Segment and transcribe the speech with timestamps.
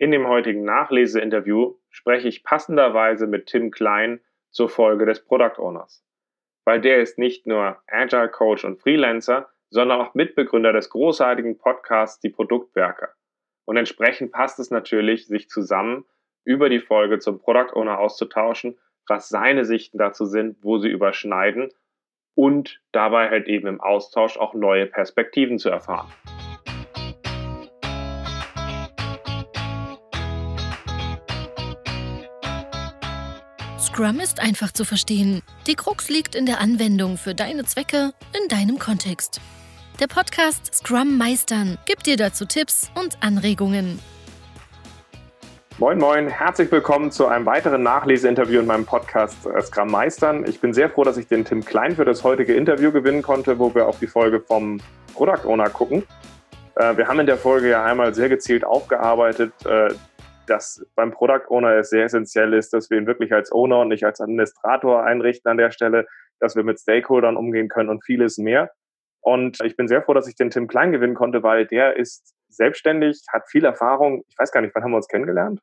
[0.00, 6.02] In dem heutigen Nachleseinterview spreche ich passenderweise mit Tim Klein zur Folge des Product Owners.
[6.64, 12.18] Weil der ist nicht nur Agile Coach und Freelancer, sondern auch Mitbegründer des großartigen Podcasts
[12.18, 13.10] Die Produktwerke.
[13.66, 16.06] Und entsprechend passt es natürlich, sich zusammen
[16.44, 21.74] über die Folge zum Product Owner auszutauschen, was seine Sichten dazu sind, wo sie überschneiden
[22.34, 26.10] und dabei halt eben im Austausch auch neue Perspektiven zu erfahren.
[34.00, 35.42] Scrum ist einfach zu verstehen.
[35.66, 39.42] Die Krux liegt in der Anwendung für deine Zwecke in deinem Kontext.
[40.00, 43.98] Der Podcast Scrum Meistern gibt dir dazu Tipps und Anregungen.
[45.76, 50.46] Moin, moin, herzlich willkommen zu einem weiteren Nachleseinterview in meinem Podcast äh, Scrum Meistern.
[50.48, 53.58] Ich bin sehr froh, dass ich den Tim Klein für das heutige Interview gewinnen konnte,
[53.58, 54.80] wo wir auf die Folge vom
[55.12, 56.04] Product Owner gucken.
[56.76, 59.90] Äh, wir haben in der Folge ja einmal sehr gezielt aufgearbeitet, äh,
[60.50, 63.88] dass beim Product Owner es sehr essentiell ist, dass wir ihn wirklich als Owner und
[63.88, 66.06] nicht als Administrator einrichten an der Stelle,
[66.40, 68.70] dass wir mit Stakeholdern umgehen können und vieles mehr.
[69.20, 72.34] Und ich bin sehr froh, dass ich den Tim Klein gewinnen konnte, weil der ist
[72.48, 74.24] selbstständig, hat viel Erfahrung.
[74.28, 75.60] Ich weiß gar nicht, wann haben wir uns kennengelernt?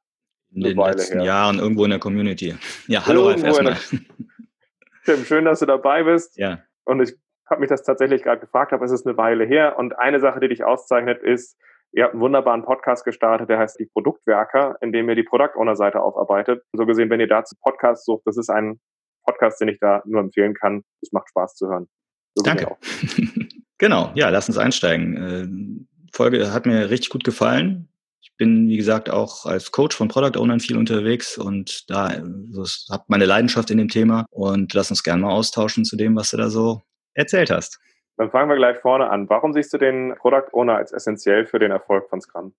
[0.51, 1.25] In den letzten her.
[1.25, 2.55] Jahren irgendwo in der Community.
[2.87, 3.75] Ja, hallo Ralf erstmal.
[5.05, 6.37] Tim, schön, dass du dabei bist.
[6.37, 6.59] Ja.
[6.85, 7.15] Und ich
[7.49, 9.77] habe mich das tatsächlich gerade gefragt, aber es ist eine Weile her.
[9.77, 11.57] Und eine Sache, die dich auszeichnet, ist,
[11.91, 15.55] ihr habt einen wunderbaren Podcast gestartet, der heißt die Produktwerker, in dem ihr die Product
[15.55, 16.63] Owner Seite aufarbeitet.
[16.73, 18.79] So gesehen, wenn ihr dazu Podcasts sucht, das ist ein
[19.25, 20.83] Podcast, den ich da nur empfehlen kann.
[21.01, 21.87] Es macht Spaß zu hören.
[22.35, 22.77] So Danke.
[23.77, 25.17] genau, ja, lass uns einsteigen.
[25.17, 27.89] Äh, Folge hat mir richtig gut gefallen
[28.37, 33.03] bin, wie gesagt, auch als Coach von Product Ownern viel unterwegs und da also, habe
[33.07, 36.37] meine Leidenschaft in dem Thema und lass uns gerne mal austauschen zu dem, was du
[36.37, 37.79] da so erzählt hast.
[38.17, 39.29] Dann fangen wir gleich vorne an.
[39.29, 42.53] Warum siehst du den Product Owner als essentiell für den Erfolg von Scrum?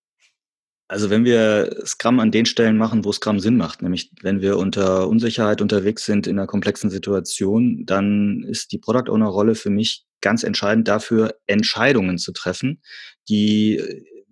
[0.91, 4.57] Also wenn wir Scrum an den Stellen machen, wo Scrum Sinn macht, nämlich wenn wir
[4.57, 9.69] unter Unsicherheit unterwegs sind in einer komplexen Situation, dann ist die Product Owner Rolle für
[9.69, 12.81] mich ganz entscheidend dafür, Entscheidungen zu treffen,
[13.29, 13.83] die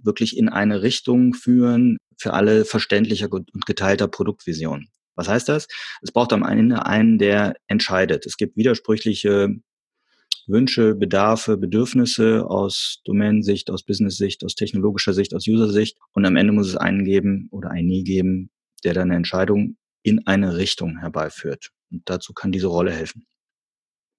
[0.03, 4.89] wirklich in eine Richtung führen für alle verständlicher und geteilter Produktvision.
[5.15, 5.67] Was heißt das?
[6.00, 8.25] Es braucht am Ende einen, der entscheidet.
[8.25, 9.56] Es gibt widersprüchliche
[10.47, 15.99] Wünsche, Bedarfe, Bedürfnisse aus Domänensicht, aus Business-Sicht, aus technologischer Sicht, aus User-Sicht.
[16.13, 18.51] Und am Ende muss es einen geben oder einen nie geben,
[18.85, 21.71] der dann eine Entscheidung in eine Richtung herbeiführt.
[21.91, 23.27] Und dazu kann diese Rolle helfen.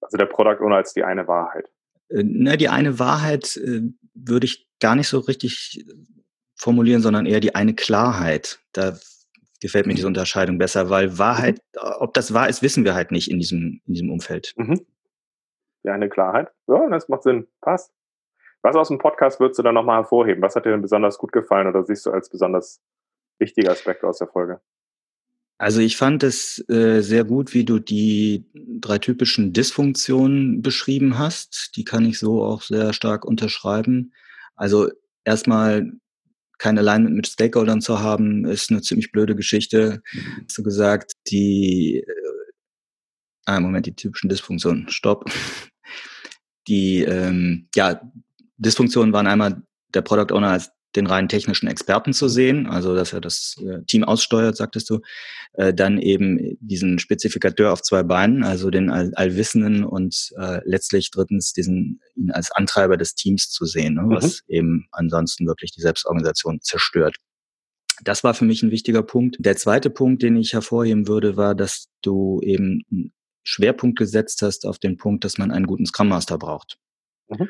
[0.00, 1.70] Also der Product Owner als die eine Wahrheit.
[2.08, 3.82] Äh, na, die eine Wahrheit äh,
[4.14, 5.84] würde ich gar nicht so richtig
[6.56, 8.60] formulieren, sondern eher die eine Klarheit.
[8.72, 8.98] Da
[9.60, 11.80] gefällt mir diese Unterscheidung besser, weil Wahrheit, mhm.
[11.98, 14.52] ob das wahr ist, wissen wir halt nicht in diesem, in diesem Umfeld.
[14.56, 14.86] Mhm.
[15.88, 16.52] Die eine Klarheit.
[16.66, 17.48] Ja, das macht Sinn.
[17.62, 17.90] Passt.
[18.60, 20.42] Was aus dem Podcast würdest du dann nochmal hervorheben?
[20.42, 22.82] Was hat dir denn besonders gut gefallen oder siehst du als besonders
[23.38, 24.60] wichtiger Aspekt aus der Folge?
[25.56, 31.74] Also ich fand es äh, sehr gut, wie du die drei typischen Dysfunktionen beschrieben hast.
[31.76, 34.12] Die kann ich so auch sehr stark unterschreiben.
[34.56, 34.90] Also
[35.24, 35.90] erstmal
[36.58, 40.02] kein Alignment mit Stakeholdern zu haben, ist eine ziemlich blöde Geschichte.
[40.12, 40.42] Mhm.
[40.44, 42.52] Hast du gesagt, die, äh,
[43.46, 45.24] ah, Moment, die typischen Dysfunktionen, stopp.
[46.68, 48.00] Die, ähm, ja,
[48.58, 49.62] Dysfunktionen waren einmal
[49.94, 53.84] der Product Owner als den rein technischen Experten zu sehen, also dass er das äh,
[53.86, 55.00] Team aussteuert, sagtest du,
[55.52, 61.10] äh, dann eben diesen Spezifikateur auf zwei Beinen, also den All Allwissenden und äh, letztlich
[61.10, 64.54] drittens diesen ihn als Antreiber des Teams zu sehen, ne, was mhm.
[64.54, 67.16] eben ansonsten wirklich die Selbstorganisation zerstört.
[68.02, 69.36] Das war für mich ein wichtiger Punkt.
[69.40, 73.12] Der zweite Punkt, den ich hervorheben würde, war, dass du eben
[73.48, 76.78] Schwerpunkt gesetzt hast auf den Punkt, dass man einen guten Scrum Master braucht.
[77.28, 77.48] Mhm.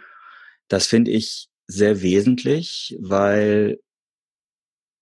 [0.68, 3.80] Das finde ich sehr wesentlich, weil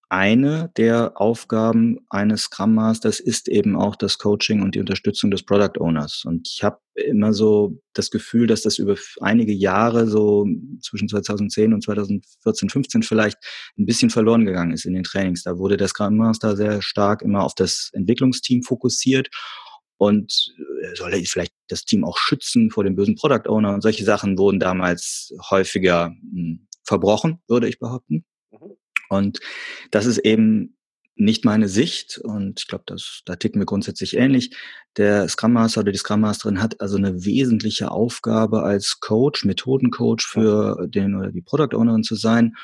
[0.08, 5.44] eine der Aufgaben eines Scrum Masters ist eben auch das Coaching und die Unterstützung des
[5.44, 6.24] Product Owners.
[6.24, 10.46] Und ich habe immer so das Gefühl, dass das über einige Jahre, so
[10.80, 13.36] zwischen 2010 und 2014, 15 vielleicht,
[13.76, 15.42] ein bisschen verloren gegangen ist in den Trainings.
[15.42, 19.28] Da wurde der Scrum Master sehr stark immer auf das Entwicklungsteam fokussiert
[19.98, 23.82] und äh, soll er vielleicht das Team auch schützen vor dem bösen Product Owner und
[23.82, 28.24] solche Sachen wurden damals häufiger hm, verbrochen, würde ich behaupten.
[28.50, 28.76] Mhm.
[29.08, 29.40] Und
[29.90, 30.76] das ist eben
[31.16, 32.84] nicht meine Sicht und ich glaube,
[33.24, 34.54] da ticken wir grundsätzlich ähnlich.
[34.98, 40.26] Der Scrum Master oder die Scrum Masterin hat also eine wesentliche Aufgabe als Coach, Methodencoach
[40.28, 42.54] für den oder die Product Ownerin zu sein.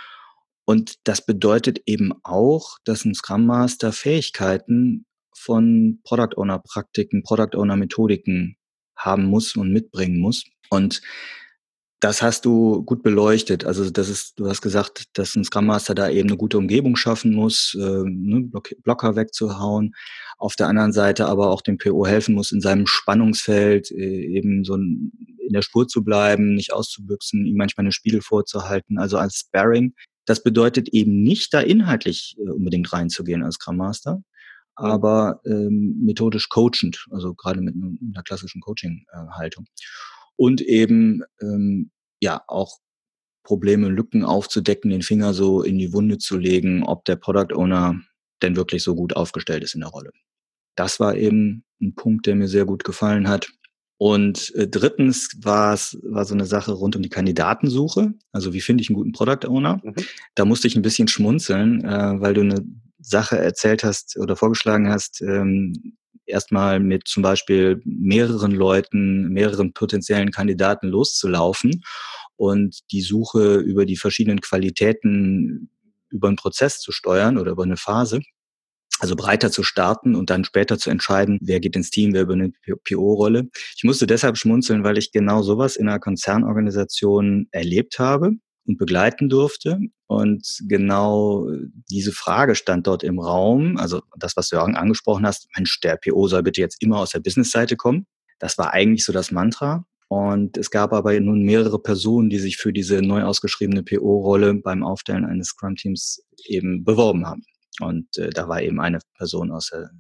[0.66, 5.06] Und das bedeutet eben auch, dass ein Scrum Master Fähigkeiten
[5.36, 8.56] von Product Owner Praktiken, Product Owner Methodiken
[8.96, 10.44] haben muss und mitbringen muss.
[10.70, 11.02] Und
[12.02, 13.64] Das hast du gut beleuchtet.
[13.64, 16.96] Also das ist, du hast gesagt, dass ein Scrum Master da eben eine gute Umgebung
[16.96, 18.50] schaffen muss, äh, ne,
[18.82, 19.94] Blocker wegzuhauen.
[20.36, 24.64] Auf der anderen Seite aber auch dem PO helfen muss, in seinem Spannungsfeld äh, eben
[24.64, 25.12] so in
[25.50, 29.94] der Spur zu bleiben, nicht auszubüchsen, ihm manchmal eine Spiegel vorzuhalten, also als Sparring.
[30.26, 34.24] Das bedeutet eben nicht, da inhaltlich äh, unbedingt reinzugehen als Scrum Master.
[34.74, 39.66] Aber ähm, methodisch coachend, also gerade mit einer klassischen Coaching-Haltung.
[40.36, 41.90] Und eben ähm,
[42.20, 42.78] ja auch
[43.44, 48.00] Probleme, Lücken aufzudecken, den Finger so in die Wunde zu legen, ob der Product Owner
[48.40, 50.12] denn wirklich so gut aufgestellt ist in der Rolle.
[50.76, 53.48] Das war eben ein Punkt, der mir sehr gut gefallen hat.
[53.98, 58.14] Und äh, drittens war es war so eine Sache rund um die Kandidatensuche.
[58.32, 59.80] Also wie finde ich einen guten Product Owner?
[59.82, 59.94] Mhm.
[60.34, 62.64] Da musste ich ein bisschen schmunzeln, äh, weil du eine
[63.02, 65.96] Sache erzählt hast oder vorgeschlagen hast, ähm,
[66.26, 71.82] erstmal mit zum Beispiel mehreren Leuten, mehreren potenziellen Kandidaten loszulaufen
[72.36, 75.70] und die Suche über die verschiedenen Qualitäten
[76.10, 78.20] über einen Prozess zu steuern oder über eine Phase.
[79.00, 82.56] Also breiter zu starten und dann später zu entscheiden, wer geht ins Team, wer übernimmt
[82.84, 83.48] PO-Rolle.
[83.76, 89.28] Ich musste deshalb schmunzeln, weil ich genau sowas in einer Konzernorganisation erlebt habe und begleiten
[89.28, 89.80] durfte.
[90.06, 91.48] Und genau
[91.90, 93.76] diese Frage stand dort im Raum.
[93.76, 97.10] Also das, was du auch angesprochen hast, Mensch, der PO soll bitte jetzt immer aus
[97.10, 98.06] der Business-Seite kommen.
[98.38, 99.84] Das war eigentlich so das Mantra.
[100.08, 104.84] Und es gab aber nun mehrere Personen, die sich für diese neu ausgeschriebene PO-Rolle beim
[104.84, 107.44] Aufstellen eines Scrum-Teams eben beworben haben.
[107.80, 109.90] Und äh, da war eben eine Person aus der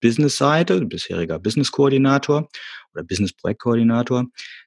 [0.00, 2.48] Business-Seite, bisheriger Business-Koordinator
[2.94, 4.24] oder Business-Projektkoordinator,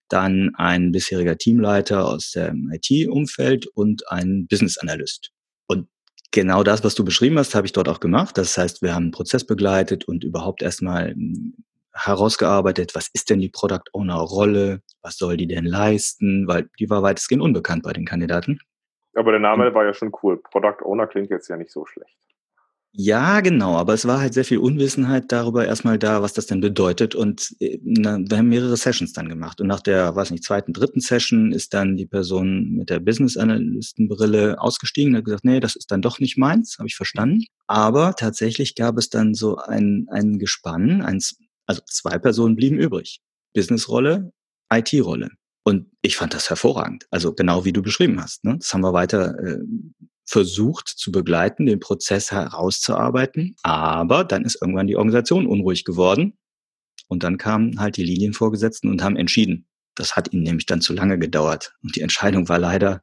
[0.10, 5.32] dann ein bisheriger Teamleiter aus dem IT-Umfeld und ein Business-Analyst.
[5.68, 5.88] Und
[6.32, 8.38] genau das, was du beschrieben hast, habe ich dort auch gemacht.
[8.38, 11.56] Das heißt, wir haben einen Prozess begleitet und überhaupt erstmal hm,
[11.94, 16.90] herausgearbeitet, was ist denn die Product Owner Rolle, was soll die denn leisten, weil die
[16.90, 18.60] war weitestgehend unbekannt bei den Kandidaten.
[19.16, 20.42] Aber der Name war ja schon cool.
[20.42, 22.16] Product Owner klingt jetzt ja nicht so schlecht.
[22.92, 26.60] Ja, genau, aber es war halt sehr viel Unwissenheit darüber erstmal da, was das denn
[26.60, 27.14] bedeutet.
[27.14, 29.62] Und äh, wir haben mehrere Sessions dann gemacht.
[29.62, 33.38] Und nach der, weiß nicht, zweiten, dritten Session ist dann die Person mit der Business
[33.38, 37.46] Analystenbrille ausgestiegen und hat gesagt, nee, das ist dann doch nicht meins, habe ich verstanden.
[37.68, 41.20] Aber tatsächlich gab es dann so ein, ein Gespann, ein,
[41.68, 43.22] also zwei Personen blieben übrig.
[43.54, 44.32] Businessrolle,
[44.74, 45.30] IT-Rolle.
[45.64, 47.06] Und ich fand das hervorragend.
[47.12, 48.44] Also genau wie du beschrieben hast.
[48.46, 48.58] Ne?
[48.58, 49.60] Das haben wir weiter äh,
[50.30, 53.56] versucht zu begleiten, den Prozess herauszuarbeiten.
[53.64, 56.38] Aber dann ist irgendwann die Organisation unruhig geworden.
[57.08, 59.68] Und dann kamen halt die Linienvorgesetzten und haben entschieden.
[59.96, 61.74] Das hat ihnen nämlich dann zu lange gedauert.
[61.82, 63.02] Und die Entscheidung war leider,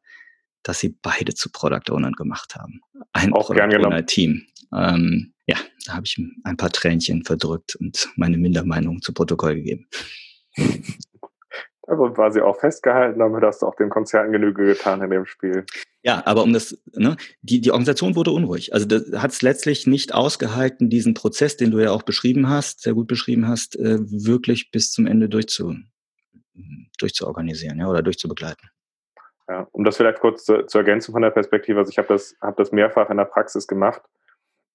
[0.63, 2.81] dass sie beide zu Product Ownern gemacht haben.
[3.13, 4.47] Ein Auch Product Owner Team.
[4.73, 9.89] Ähm, ja, da habe ich ein paar Tränchen verdrückt und meine Mindermeinung zu Protokoll gegeben.
[11.89, 15.27] Aber war sie auch festgehalten, damit hast du auch den Konzerten Genüge getan in dem
[15.27, 15.65] Spiel.
[16.07, 18.73] Ja, aber um das, ne, die, die Organisation wurde unruhig.
[18.73, 18.87] Also
[19.19, 23.09] hat es letztlich nicht ausgehalten, diesen Prozess, den du ja auch beschrieben hast, sehr gut
[23.09, 25.75] beschrieben hast, äh, wirklich bis zum Ende durchzu,
[27.01, 28.71] durchzuorganisieren ja, oder durchzubegleiten.
[29.49, 32.37] Ja, um das vielleicht kurz zu, zur Ergänzung von der Perspektive, also ich habe das,
[32.41, 34.03] hab das mehrfach in der Praxis gemacht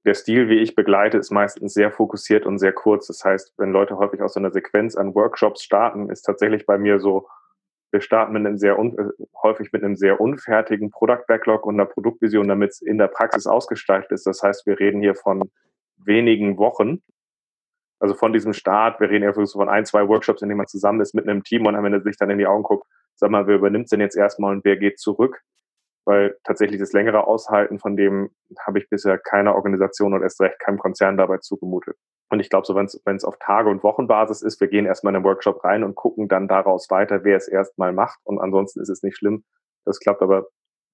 [0.05, 3.07] der Stil, wie ich begleite, ist meistens sehr fokussiert und sehr kurz.
[3.07, 6.77] Das heißt, wenn Leute häufig aus so einer Sequenz an Workshops starten, ist tatsächlich bei
[6.77, 7.27] mir so,
[7.91, 11.75] wir starten mit einem sehr un, äh, häufig mit einem sehr unfertigen Product Backlog und
[11.75, 14.25] einer Produktvision, damit es in der Praxis ausgestaltet ist.
[14.25, 15.51] Das heißt, wir reden hier von
[15.97, 17.01] wenigen Wochen.
[17.99, 21.01] Also von diesem Start, wir reden eher von ein, zwei Workshops, in denen man zusammen
[21.01, 23.45] ist mit einem Team und am Ende sich dann in die Augen guckt, sag mal,
[23.45, 25.43] wer übernimmt denn jetzt erstmal und wer geht zurück?
[26.05, 28.31] weil tatsächlich das längere Aushalten von dem
[28.65, 31.95] habe ich bisher keiner Organisation und erst recht keinem Konzern dabei zugemutet.
[32.31, 32.85] Und ich glaube, so wenn
[33.15, 36.27] es auf Tage- und Wochenbasis ist, wir gehen erstmal in den Workshop rein und gucken
[36.29, 38.19] dann daraus weiter, wer es erstmal macht.
[38.23, 39.43] Und ansonsten ist es nicht schlimm.
[39.85, 40.47] Das klappt aber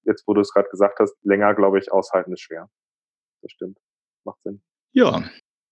[0.04, 2.68] jetzt, wo du es gerade gesagt hast, länger, glaube ich, aushalten ist schwer.
[3.42, 3.78] Das stimmt.
[4.24, 4.62] Macht Sinn.
[4.92, 5.22] Ja,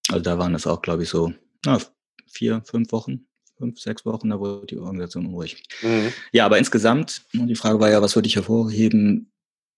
[0.08, 1.32] also da waren es auch, glaube ich, so
[1.64, 1.78] na,
[2.26, 3.26] vier, fünf Wochen
[3.58, 5.62] fünf, sechs Wochen, da wurde die Organisation unruhig.
[5.82, 6.12] Mhm.
[6.32, 9.32] Ja, aber insgesamt, die Frage war ja, was würde ich hervorheben?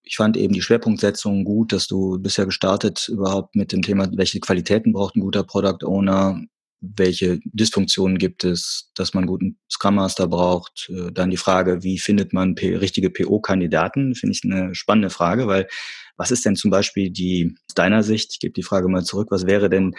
[0.08, 4.40] Ich fand eben die Schwerpunktsetzung gut, dass du bisher gestartet überhaupt mit dem Thema, welche
[4.40, 6.40] Qualitäten braucht ein guter Product Owner,
[6.80, 10.90] welche Dysfunktionen gibt es, dass man einen guten Scrum Master braucht.
[10.90, 14.14] Äh, dann die Frage, wie findet man richtige PO-Kandidaten?
[14.14, 15.68] Finde ich eine spannende Frage, weil
[16.16, 19.28] was ist denn zum Beispiel die, aus deiner Sicht, ich gebe die Frage mal zurück,
[19.30, 19.94] was wäre denn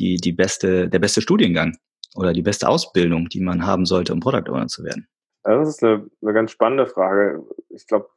[0.00, 1.76] die, die beste, der beste Studiengang,
[2.16, 5.06] oder die beste Ausbildung, die man haben sollte, um Product Owner zu werden?
[5.44, 7.44] Das ist eine, eine ganz spannende Frage.
[7.70, 8.08] Ich glaube,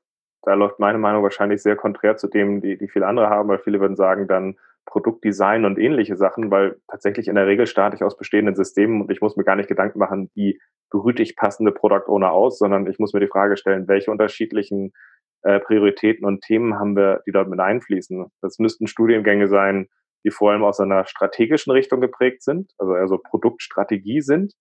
[0.45, 3.59] da läuft meine Meinung wahrscheinlich sehr konträr zu dem, die, die viele andere haben, weil
[3.59, 8.03] viele würden sagen, dann Produktdesign und ähnliche Sachen, weil tatsächlich in der Regel starte ich
[8.03, 10.59] aus bestehenden Systemen und ich muss mir gar nicht Gedanken machen, wie
[10.91, 14.93] berühre ich passende Product Owner aus, sondern ich muss mir die Frage stellen, welche unterschiedlichen
[15.41, 18.25] äh, Prioritäten und Themen haben wir, die dort mit einfließen.
[18.41, 19.89] Das müssten Studiengänge sein,
[20.23, 24.53] die vor allem aus einer strategischen Richtung geprägt sind, also also Produktstrategie sind.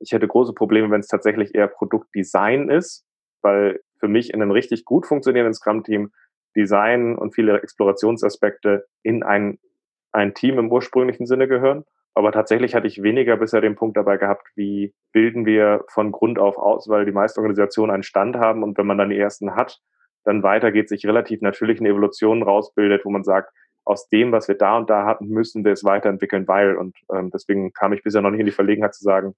[0.00, 3.04] Ich hätte große Probleme, wenn es tatsächlich eher Produktdesign ist,
[3.42, 6.10] weil für mich in einem richtig gut funktionierenden Scrum-Team
[6.56, 9.58] Design und viele Explorationsaspekte in ein,
[10.12, 11.84] ein Team im ursprünglichen Sinne gehören.
[12.14, 16.40] Aber tatsächlich hatte ich weniger bisher den Punkt dabei gehabt, wie bilden wir von Grund
[16.40, 19.54] auf aus, weil die meisten Organisationen einen Stand haben und wenn man dann die ersten
[19.54, 19.78] hat,
[20.24, 23.52] dann weiter geht sich relativ natürlich eine Evolution rausbildet, wo man sagt,
[23.84, 26.76] aus dem, was wir da und da hatten, müssen wir es weiterentwickeln, weil.
[26.76, 29.34] Und ähm, deswegen kam ich bisher noch nicht in die Verlegenheit zu sagen,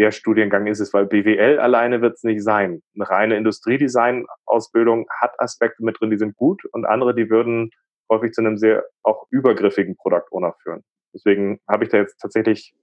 [0.00, 2.82] der Studiengang ist es, weil BWL alleine wird es nicht sein.
[2.94, 7.70] Eine reine Industriedesign-Ausbildung hat Aspekte mit drin, die sind gut und andere, die würden
[8.10, 10.82] häufig zu einem sehr auch übergriffigen Product Owner führen.
[11.12, 12.74] Deswegen habe ich da jetzt tatsächlich,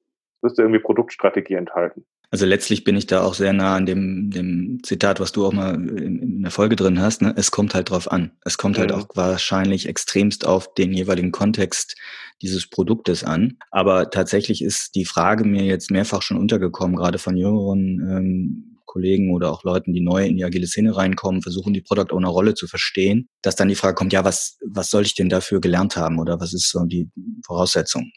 [0.44, 2.06] müsste irgendwie Produktstrategie enthalten.
[2.30, 5.54] Also letztlich bin ich da auch sehr nah an dem, dem Zitat, was du auch
[5.54, 7.22] mal in, in der Folge drin hast.
[7.22, 7.34] Ne?
[7.38, 8.32] Es kommt halt drauf an.
[8.44, 8.96] Es kommt halt mhm.
[8.96, 11.96] halt auch wahrscheinlich extremst auf den jeweiligen Kontext
[12.42, 13.58] dieses Produktes an.
[13.72, 19.34] Aber tatsächlich ist die Frage mir jetzt mehrfach schon untergekommen, gerade von jüngeren ähm, Kollegen
[19.34, 22.56] oder auch Leuten, die neu in die agile Szene reinkommen, versuchen die Product Owner Rolle
[22.56, 25.96] zu verstehen, dass dann die Frage kommt, ja, was, was soll ich denn dafür gelernt
[25.96, 27.10] haben oder was ist so die
[27.46, 28.12] Voraussetzung?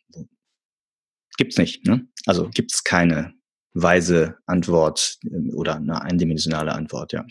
[1.36, 2.06] Gibt's nicht, ne?
[2.26, 3.34] Also gibt's keine
[3.74, 7.24] weise Antwort ähm, oder eine eindimensionale Antwort, ja.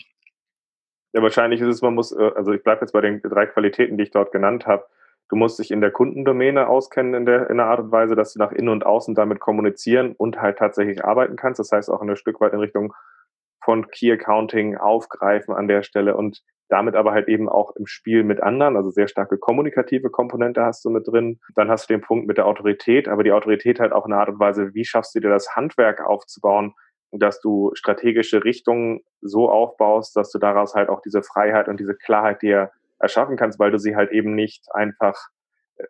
[1.12, 3.96] Ja, wahrscheinlich ist es, man muss, äh, also ich bleibe jetzt bei den drei Qualitäten,
[3.96, 4.86] die ich dort genannt habe.
[5.28, 8.32] Du musst dich in der Kundendomäne auskennen in der, in der Art und Weise, dass
[8.32, 11.60] du nach innen und außen damit kommunizieren und halt tatsächlich arbeiten kannst.
[11.60, 12.94] Das heißt auch ein Stück weit in Richtung
[13.62, 18.22] von Key Accounting aufgreifen an der Stelle und damit aber halt eben auch im Spiel
[18.24, 21.40] mit anderen, also sehr starke kommunikative Komponente hast du mit drin.
[21.54, 24.20] Dann hast du den Punkt mit der Autorität, aber die Autorität halt auch in einer
[24.20, 26.74] Art und Weise, wie schaffst du dir das Handwerk aufzubauen,
[27.12, 31.94] dass du strategische Richtungen so aufbaust, dass du daraus halt auch diese Freiheit und diese
[31.94, 35.28] Klarheit dir erschaffen kannst, weil du sie halt eben nicht einfach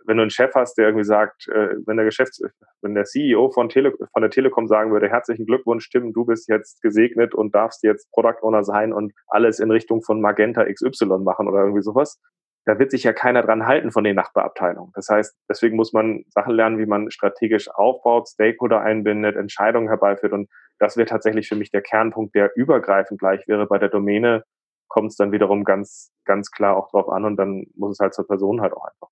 [0.07, 2.43] wenn du einen Chef hast, der irgendwie sagt, äh, wenn der Geschäfts-,
[2.83, 6.49] wenn der CEO von, Tele von der Telekom sagen würde, herzlichen Glückwunsch, Tim, du bist
[6.49, 11.19] jetzt gesegnet und darfst jetzt Product Owner sein und alles in Richtung von Magenta XY
[11.19, 12.21] machen oder irgendwie sowas,
[12.67, 14.93] da wird sich ja keiner dran halten von den Nachbarabteilungen.
[14.95, 20.33] Das heißt, deswegen muss man Sachen lernen, wie man strategisch aufbaut, Stakeholder einbindet, Entscheidungen herbeiführt
[20.33, 23.67] und das wäre tatsächlich für mich der Kernpunkt, der übergreifend gleich wäre.
[23.67, 24.45] Bei der Domäne
[24.89, 28.15] kommt es dann wiederum ganz, ganz klar auch drauf an und dann muss es halt
[28.15, 29.09] zur Person halt auch einfach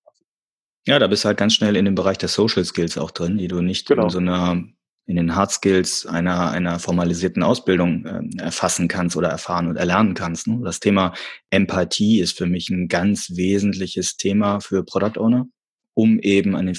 [0.89, 3.37] ja, da bist du halt ganz schnell in dem Bereich der Social Skills auch drin,
[3.37, 4.05] die du nicht genau.
[4.05, 4.65] in so einer
[5.07, 10.15] in den Hard Skills einer, einer formalisierten Ausbildung äh, erfassen kannst oder erfahren und erlernen
[10.15, 10.47] kannst.
[10.47, 10.61] Ne?
[10.63, 11.15] Das Thema
[11.51, 15.47] Empathie ist für mich ein ganz wesentliches Thema für Product Owner,
[15.95, 16.75] um eben an den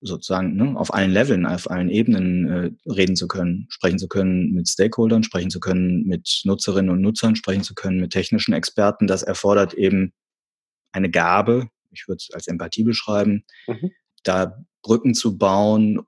[0.00, 4.52] sozusagen ne, auf allen Leveln, auf allen Ebenen äh, reden zu können, sprechen zu können
[4.52, 9.06] mit Stakeholdern, sprechen zu können mit Nutzerinnen und Nutzern, sprechen zu können mit technischen Experten.
[9.06, 10.12] Das erfordert eben
[10.92, 13.90] eine Gabe, ich würde es als Empathie beschreiben, mhm.
[14.22, 16.06] da Brücken zu bauen,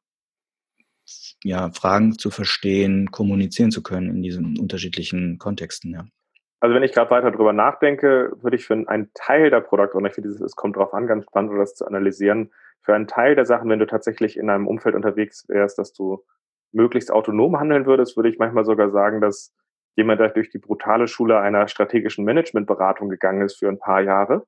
[1.44, 6.04] ja, Fragen zu verstehen, kommunizieren zu können in diesen unterschiedlichen Kontexten, ja.
[6.60, 10.06] Also wenn ich gerade weiter darüber nachdenke, würde ich für einen Teil der Produkte, und
[10.06, 12.50] ich finde, es kommt darauf an, ganz spannend, das zu analysieren,
[12.82, 16.24] für einen Teil der Sachen, wenn du tatsächlich in einem Umfeld unterwegs wärst, dass du
[16.72, 19.52] möglichst autonom handeln würdest, würde ich manchmal sogar sagen, dass
[19.96, 24.46] jemand, der durch die brutale Schule einer strategischen Managementberatung gegangen ist für ein paar Jahre,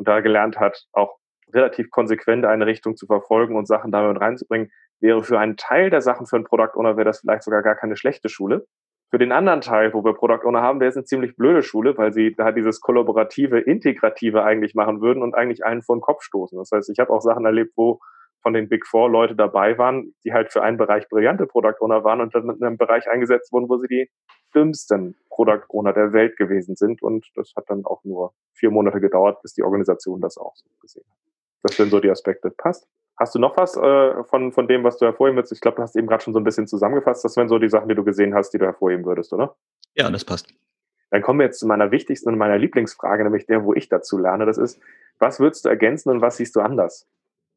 [0.00, 1.18] und da gelernt hat, auch
[1.52, 6.00] relativ konsequent eine Richtung zu verfolgen und Sachen damit reinzubringen, wäre für einen Teil der
[6.00, 8.66] Sachen für einen Product Owner wäre das vielleicht sogar gar keine schlechte Schule.
[9.10, 11.98] Für den anderen Teil, wo wir Product Owner haben, wäre es eine ziemlich blöde Schule,
[11.98, 16.22] weil sie da dieses kollaborative, integrative eigentlich machen würden und eigentlich einen vor den Kopf
[16.22, 16.56] stoßen.
[16.56, 18.00] Das heißt, ich habe auch Sachen erlebt, wo
[18.42, 22.04] von den Big Four Leute dabei waren, die halt für einen Bereich brillante Product Owner
[22.04, 24.10] waren und dann in einem Bereich eingesetzt wurden, wo sie die
[24.54, 27.02] dümmsten Product Owner der Welt gewesen sind.
[27.02, 30.68] Und das hat dann auch nur vier Monate gedauert, bis die Organisation das auch so
[30.80, 31.18] gesehen hat.
[31.62, 32.50] Das sind so die Aspekte.
[32.50, 32.88] Passt.
[33.18, 35.52] Hast du noch was äh, von, von dem, was du hervorheben würdest?
[35.52, 37.22] Ich glaube, du hast eben gerade schon so ein bisschen zusammengefasst.
[37.22, 39.56] Das wären so die Sachen, die du gesehen hast, die du hervorheben würdest, oder?
[39.94, 40.54] Ja, das passt.
[41.10, 44.16] Dann kommen wir jetzt zu meiner wichtigsten und meiner Lieblingsfrage, nämlich der, wo ich dazu
[44.16, 44.46] lerne.
[44.46, 44.80] Das ist,
[45.18, 47.06] was würdest du ergänzen und was siehst du anders?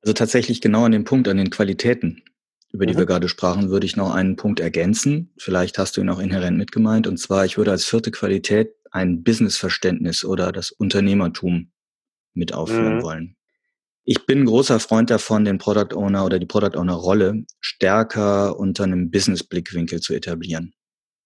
[0.04, 2.24] Also tatsächlich genau an dem Punkt, an den Qualitäten,
[2.72, 3.00] über die mhm.
[3.00, 5.32] wir gerade sprachen, würde ich noch einen Punkt ergänzen.
[5.38, 7.08] Vielleicht hast du ihn auch inhärent mitgemeint.
[7.08, 11.72] Und zwar, ich würde als vierte Qualität ein Businessverständnis oder das Unternehmertum
[12.34, 13.02] mit aufführen mhm.
[13.02, 13.36] wollen.
[14.04, 18.60] Ich bin ein großer Freund davon, den Product Owner oder die Product Owner Rolle stärker
[18.60, 20.74] unter einem Business Blickwinkel zu etablieren.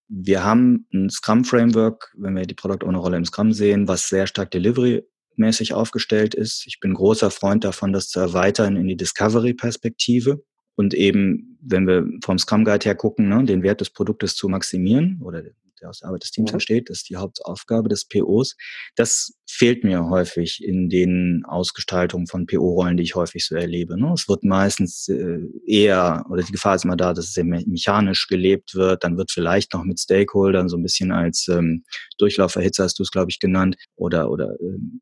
[0.10, 4.08] Wir haben ein Scrum Framework, wenn wir die Product Owner Rolle im Scrum sehen, was
[4.08, 5.04] sehr stark Delivery
[5.38, 6.66] produktmäßig aufgestellt ist.
[6.68, 10.44] Ich bin großer Freund davon, das zu erweitern in die Discovery-Perspektive
[10.76, 14.50] und eben, wenn wir vom Scrum Guide her gucken, ne, den Wert des Produktes zu
[14.50, 15.44] maximieren oder
[15.82, 16.56] der aus der Arbeit des Teams mhm.
[16.56, 18.56] entsteht, das ist die Hauptaufgabe des POs.
[18.96, 24.00] Das fehlt mir häufig in den Ausgestaltungen von PO-Rollen, die ich häufig so erlebe.
[24.00, 24.14] Ne?
[24.14, 28.28] Es wird meistens äh, eher, oder die Gefahr ist immer da, dass es sehr mechanisch
[28.28, 29.04] gelebt wird.
[29.04, 31.84] Dann wird vielleicht noch mit Stakeholdern so ein bisschen als ähm,
[32.18, 35.02] Durchlauferhitzer, hast du es, glaube ich, genannt, oder, oder ähm,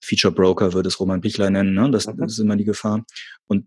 [0.00, 1.74] Feature Broker würde es Roman Bichler nennen.
[1.74, 1.90] Ne?
[1.90, 2.16] Das, mhm.
[2.18, 3.04] das ist immer die Gefahr.
[3.46, 3.66] Und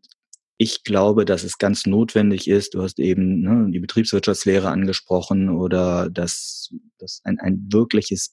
[0.61, 6.07] ich glaube, dass es ganz notwendig ist, du hast eben ne, die Betriebswirtschaftslehre angesprochen oder
[6.11, 8.31] dass, dass ein, ein wirkliches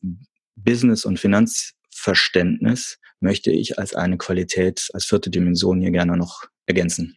[0.54, 7.16] Business- und Finanzverständnis möchte ich als eine Qualität, als vierte Dimension hier gerne noch ergänzen.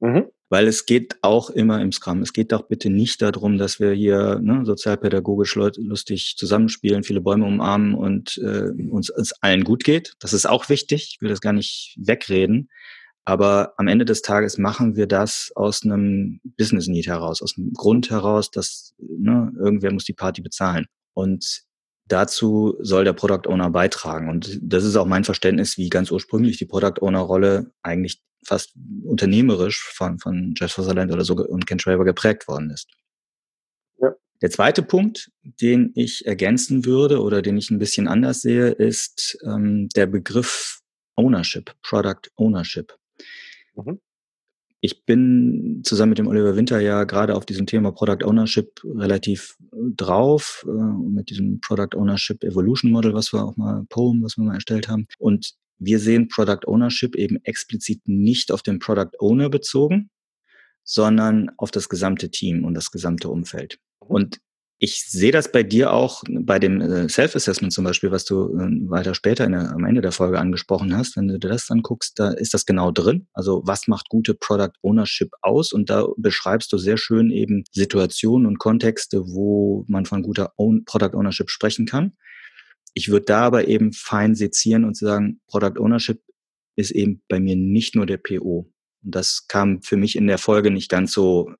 [0.00, 0.28] Mhm.
[0.48, 2.22] Weil es geht auch immer im Scrum.
[2.22, 7.44] Es geht doch bitte nicht darum, dass wir hier ne, sozialpädagogisch lustig zusammenspielen, viele Bäume
[7.44, 10.14] umarmen und äh, uns es allen gut geht.
[10.18, 11.10] Das ist auch wichtig.
[11.12, 12.70] Ich will das gar nicht wegreden.
[13.30, 17.72] Aber am Ende des Tages machen wir das aus einem Business Need heraus, aus einem
[17.74, 20.86] Grund heraus, dass ne, irgendwer muss die Party bezahlen.
[21.14, 21.62] Und
[22.08, 24.28] dazu soll der Product Owner beitragen.
[24.28, 28.74] Und das ist auch mein Verständnis, wie ganz ursprünglich die Product Owner Rolle eigentlich fast
[29.04, 32.88] unternehmerisch von, von Jeff Sutherland oder so und Ken Schreiber geprägt worden ist.
[34.00, 34.12] Ja.
[34.42, 39.38] Der zweite Punkt, den ich ergänzen würde oder den ich ein bisschen anders sehe, ist
[39.46, 40.80] ähm, der Begriff
[41.14, 42.92] Ownership, Product Ownership.
[43.84, 44.00] Mhm.
[44.82, 49.56] Ich bin zusammen mit dem Oliver Winter ja gerade auf diesem Thema Product Ownership relativ
[49.72, 54.38] äh, drauf, äh, mit diesem Product Ownership Evolution Model, was wir auch mal, Poem, was
[54.38, 55.06] wir mal erstellt haben.
[55.18, 60.10] Und wir sehen Product Ownership eben explizit nicht auf den Product Owner bezogen,
[60.82, 63.78] sondern auf das gesamte Team und das gesamte Umfeld.
[64.02, 64.08] Mhm.
[64.08, 64.40] Und
[64.82, 68.88] ich sehe das bei dir auch bei dem äh, Self-Assessment zum Beispiel, was du äh,
[68.88, 71.16] weiter später der, am Ende der Folge angesprochen hast.
[71.16, 73.28] Wenn du dir das anguckst, da ist das genau drin.
[73.34, 75.74] Also was macht gute Product Ownership aus?
[75.74, 80.86] Und da beschreibst du sehr schön eben Situationen und Kontexte, wo man von guter Own
[80.86, 82.16] Product Ownership sprechen kann.
[82.94, 86.22] Ich würde da aber eben fein sezieren und sagen, Product Ownership
[86.76, 88.72] ist eben bei mir nicht nur der PO.
[89.04, 91.52] Und das kam für mich in der Folge nicht ganz so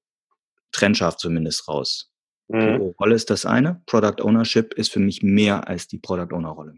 [0.72, 2.09] trennscharf zumindest raus.
[2.50, 2.94] Mhm.
[2.98, 3.80] Rolle ist das eine.
[3.86, 6.74] Product Ownership ist für mich mehr als die Product Owner Rolle.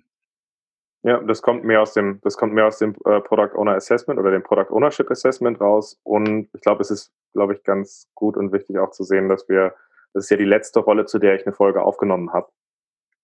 [1.05, 4.21] Ja, das kommt mehr aus dem, das kommt mehr aus dem äh, Product Owner Assessment
[4.21, 5.99] oder dem Product Ownership Assessment raus.
[6.05, 9.49] Und ich glaube, es ist, glaube ich, ganz gut und wichtig auch zu sehen, dass
[9.49, 9.75] wir,
[10.13, 12.49] das ist ja die letzte Rolle, zu der ich eine Folge aufgenommen habe.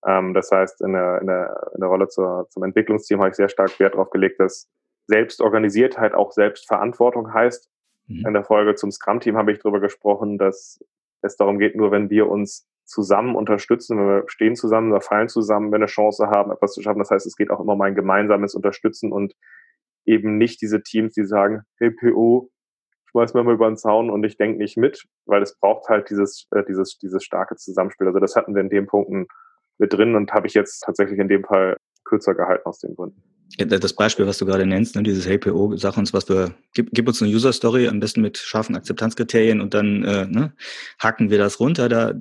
[0.05, 3.37] Ähm, das heißt, in der, in der, in der Rolle zur, zum Entwicklungsteam habe ich
[3.37, 4.69] sehr stark Wert darauf gelegt, dass
[5.07, 7.71] Selbstorganisiertheit auch Selbstverantwortung heißt.
[8.07, 8.27] Mhm.
[8.27, 10.81] In der Folge zum Scrum-Team habe ich darüber gesprochen, dass
[11.23, 15.29] es darum geht, nur wenn wir uns zusammen unterstützen, wenn wir stehen zusammen oder fallen
[15.29, 16.99] zusammen, wenn wir eine Chance haben, etwas zu schaffen.
[16.99, 19.35] Das heißt, es geht auch immer um ein gemeinsames Unterstützen und
[20.07, 22.51] eben nicht diese Teams, die sagen, hey PO,
[23.11, 26.09] schmeiß mir mal über den Zaun und ich denke nicht mit, weil es braucht halt
[26.09, 28.07] dieses, äh, dieses, dieses starke Zusammenspiel.
[28.07, 29.27] Also das hatten wir in den Punkten
[29.79, 33.23] mit drin und habe ich jetzt tatsächlich in dem Fall kürzer gehalten aus den Gründen.
[33.57, 37.09] Das Beispiel, was du gerade nennst, ne, dieses HPO, sag uns, was wir, gib, gib
[37.09, 40.53] uns eine User Story, am besten mit scharfen Akzeptanzkriterien und dann äh, ne,
[40.99, 41.89] hacken wir das runter.
[41.89, 42.13] Da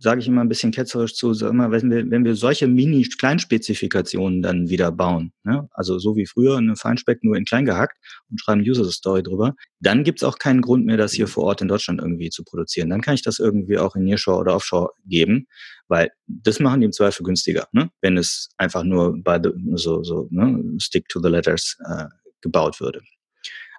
[0.00, 4.40] sage ich immer ein bisschen ketzerisch zu, sag mal, wenn wir, wenn wir solche Mini-Kleinspezifikationen
[4.40, 5.68] dann wieder bauen, ne?
[5.72, 7.98] also so wie früher eine Feinspeck nur in klein gehackt
[8.30, 11.60] und schreiben User Story drüber, dann gibt's auch keinen Grund mehr, das hier vor Ort
[11.60, 12.88] in Deutschland irgendwie zu produzieren.
[12.88, 15.46] Dann kann ich das irgendwie auch in Nearshore oder Offshore geben,
[15.88, 17.90] weil das machen die im Zweifel günstiger, ne?
[18.00, 20.58] wenn es einfach nur bei the, so, so ne?
[20.78, 22.06] Stick to the Letters äh,
[22.40, 23.02] gebaut würde.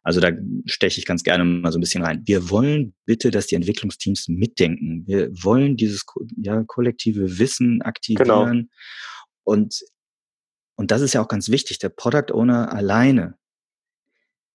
[0.03, 0.31] Also da
[0.65, 2.23] steche ich ganz gerne mal so ein bisschen rein.
[2.25, 5.05] Wir wollen bitte, dass die Entwicklungsteams mitdenken.
[5.05, 6.05] Wir wollen dieses
[6.37, 8.25] ja, kollektive Wissen aktivieren.
[8.25, 8.69] Genau.
[9.43, 9.81] Und,
[10.75, 11.79] und das ist ja auch ganz wichtig.
[11.79, 13.35] Der Product Owner alleine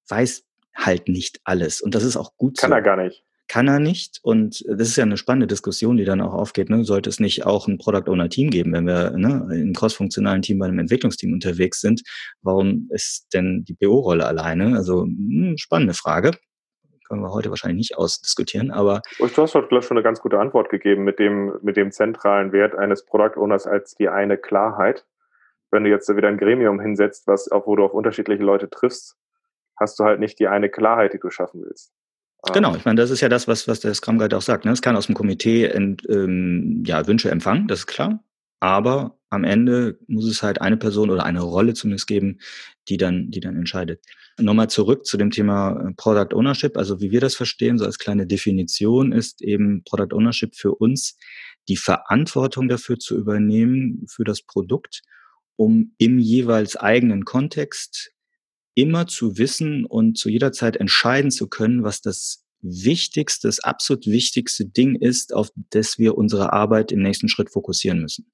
[0.09, 1.81] weiß halt nicht alles.
[1.81, 2.75] Und das ist auch gut Kann so.
[2.75, 4.19] er gar nicht kann er nicht.
[4.23, 6.71] Und das ist ja eine spannende Diskussion, die dann auch aufgeht.
[6.71, 6.85] Ne?
[6.85, 10.59] Sollte es nicht auch ein Product Owner Team geben, wenn wir ne, im crossfunktionalen Team
[10.59, 12.03] bei einem Entwicklungsteam unterwegs sind?
[12.43, 14.77] Warum ist denn die BO-Rolle alleine?
[14.77, 16.33] Also mh, hm, spannende Frage.
[17.09, 19.01] Können wir heute wahrscheinlich nicht ausdiskutieren, aber.
[19.19, 21.93] Du hast heute, glaube ich, schon eine ganz gute Antwort gegeben mit dem, mit dem
[21.93, 25.07] zentralen Wert eines Product Owners als die eine Klarheit.
[25.71, 29.17] Wenn du jetzt wieder ein Gremium hinsetzt, was, wo du auf unterschiedliche Leute triffst,
[29.77, 31.93] hast du halt nicht die eine Klarheit, die du schaffen willst.
[32.53, 34.65] Genau, ich meine, das ist ja das, was, was der Scrum Guide auch sagt.
[34.65, 34.73] Ne?
[34.73, 38.23] Es kann aus dem Komitee ent, ähm, ja, Wünsche empfangen, das ist klar.
[38.61, 42.39] Aber am Ende muss es halt eine Person oder eine Rolle zumindest geben,
[42.89, 44.05] die dann, die dann entscheidet.
[44.39, 46.77] Nochmal zurück zu dem Thema äh, Product Ownership.
[46.77, 51.19] Also wie wir das verstehen, so als kleine Definition ist eben Product Ownership für uns
[51.69, 55.03] die Verantwortung dafür zu übernehmen für das Produkt
[55.57, 58.13] um im jeweils eigenen Kontext
[58.77, 64.07] immer zu wissen und zu jeder Zeit entscheiden zu können, was das wichtigste, das absolut
[64.07, 68.31] wichtigste Ding ist, auf das wir unsere Arbeit im nächsten Schritt fokussieren müssen.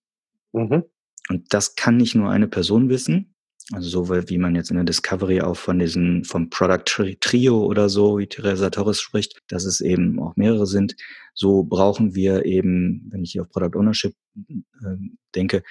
[0.52, 0.84] Mhm.
[1.28, 3.32] Und das kann nicht nur eine Person wissen,
[3.70, 7.88] also so wie man jetzt in der Discovery auch von diesen, vom Product Trio oder
[7.88, 10.96] so, wie Teresa Torres spricht, dass es eben auch mehrere sind.
[11.34, 14.96] So brauchen wir eben, wenn ich hier auf Product Ownership äh,
[15.34, 15.62] denke,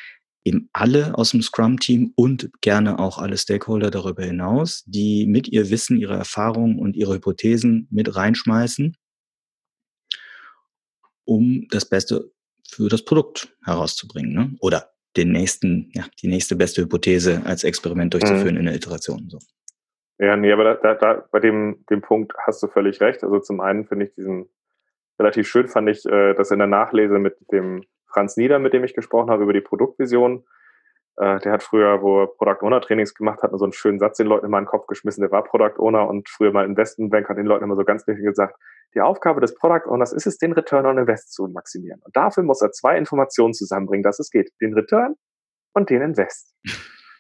[0.43, 5.69] eben alle aus dem Scrum-Team und gerne auch alle Stakeholder darüber hinaus, die mit ihr
[5.69, 8.95] Wissen, ihre Erfahrungen und ihre Hypothesen mit reinschmeißen,
[11.25, 12.31] um das Beste
[12.67, 14.33] für das Produkt herauszubringen.
[14.33, 14.55] Ne?
[14.61, 18.61] Oder den nächsten, ja, die nächste beste Hypothese als Experiment durchzuführen mhm.
[18.61, 19.29] in der Iteration.
[19.29, 19.39] So.
[20.19, 23.23] Ja, nee, aber da, da, da, bei dem, dem Punkt hast du völlig recht.
[23.23, 24.49] Also zum einen finde ich diesen
[25.19, 28.83] relativ schön, fand ich äh, das in der Nachlese mit dem Franz Nieder, mit dem
[28.83, 30.45] ich gesprochen habe, über die Produktvision.
[31.17, 34.17] Äh, der hat früher, wo er Product Owner Trainings gemacht hat, so einen schönen Satz
[34.17, 35.21] den Leuten immer in den Kopf geschmissen.
[35.21, 38.25] Der war Product Owner und früher mal Investmentbank hat den Leuten immer so ganz wichtig
[38.25, 38.55] gesagt,
[38.95, 42.01] die Aufgabe des Product Owners ist es, den Return on Invest zu maximieren.
[42.03, 44.51] Und dafür muss er zwei Informationen zusammenbringen, dass es geht.
[44.61, 45.15] Den Return
[45.73, 46.53] und den Invest.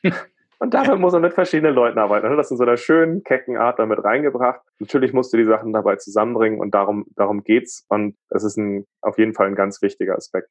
[0.59, 2.35] und dafür muss er mit verschiedenen Leuten arbeiten.
[2.35, 4.61] Das ist in so einer schönen, kecken Art damit reingebracht.
[4.79, 7.85] Natürlich musst du die Sachen dabei zusammenbringen und darum, darum geht's.
[7.87, 10.49] Und das ist ein, auf jeden Fall ein ganz wichtiger Aspekt.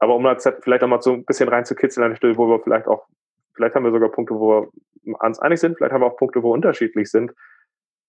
[0.00, 2.60] Aber um jetzt vielleicht auch mal so ein bisschen reinzukitzeln an der Stelle, wo wir
[2.60, 3.06] vielleicht auch,
[3.54, 4.70] vielleicht haben wir sogar Punkte, wo
[5.04, 7.32] wir uns einig sind, vielleicht haben wir auch Punkte, wo wir unterschiedlich sind.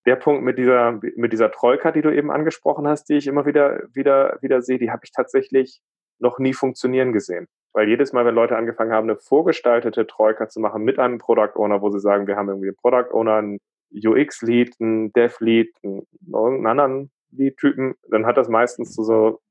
[0.05, 3.45] Der Punkt mit dieser, mit dieser Troika, die du eben angesprochen hast, die ich immer
[3.45, 5.81] wieder, wieder, wieder sehe, die habe ich tatsächlich
[6.17, 7.47] noch nie funktionieren gesehen.
[7.73, 11.55] Weil jedes Mal, wenn Leute angefangen haben, eine vorgestaltete Troika zu machen mit einem Product
[11.55, 13.59] Owner, wo sie sagen, wir haben irgendwie einen Product Owner, einen
[13.93, 19.41] UX-Lead, einen Dev-Lead, einen, einen anderen Lead-Typen, dann hat das meistens zu so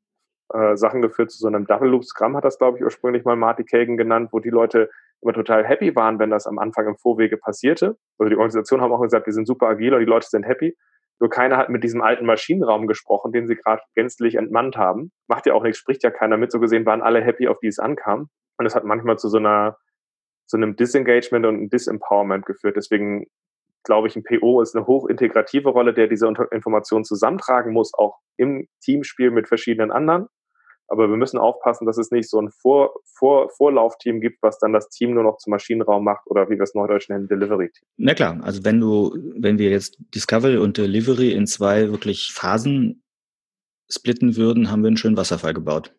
[0.52, 3.36] äh, Sachen geführt zu so einem Double Loop Scrum, hat das, glaube ich, ursprünglich mal
[3.36, 4.90] Marty Kagan genannt, wo die Leute
[5.22, 7.96] immer total happy waren, wenn das am Anfang im Vorwege passierte.
[8.18, 10.76] Also die Organisation haben auch gesagt, wir sind super agil und die Leute sind happy.
[11.20, 15.12] Nur keiner hat mit diesem alten Maschinenraum gesprochen, den sie gerade gänzlich entmannt haben.
[15.28, 16.50] Macht ja auch nichts, spricht ja keiner mit.
[16.50, 18.30] So gesehen waren alle happy, auf die es ankam.
[18.56, 19.76] Und es hat manchmal zu so einer,
[20.46, 22.76] zu einem Disengagement und einem Disempowerment geführt.
[22.76, 23.26] Deswegen
[23.84, 28.68] glaube ich, ein PO ist eine hochintegrative Rolle, der diese Informationen zusammentragen muss, auch im
[28.82, 30.26] Teamspiel mit verschiedenen anderen.
[30.90, 34.72] Aber wir müssen aufpassen, dass es nicht so ein Vor Vor Vorlaufteam gibt, was dann
[34.72, 37.86] das Team nur noch zum Maschinenraum macht oder wie wir es neudeutsch nennen, Delivery-Team.
[37.96, 43.04] Na klar, also wenn du, wenn wir jetzt Discovery und Delivery in zwei wirklich Phasen
[43.88, 45.94] splitten würden, haben wir einen schönen Wasserfall gebaut.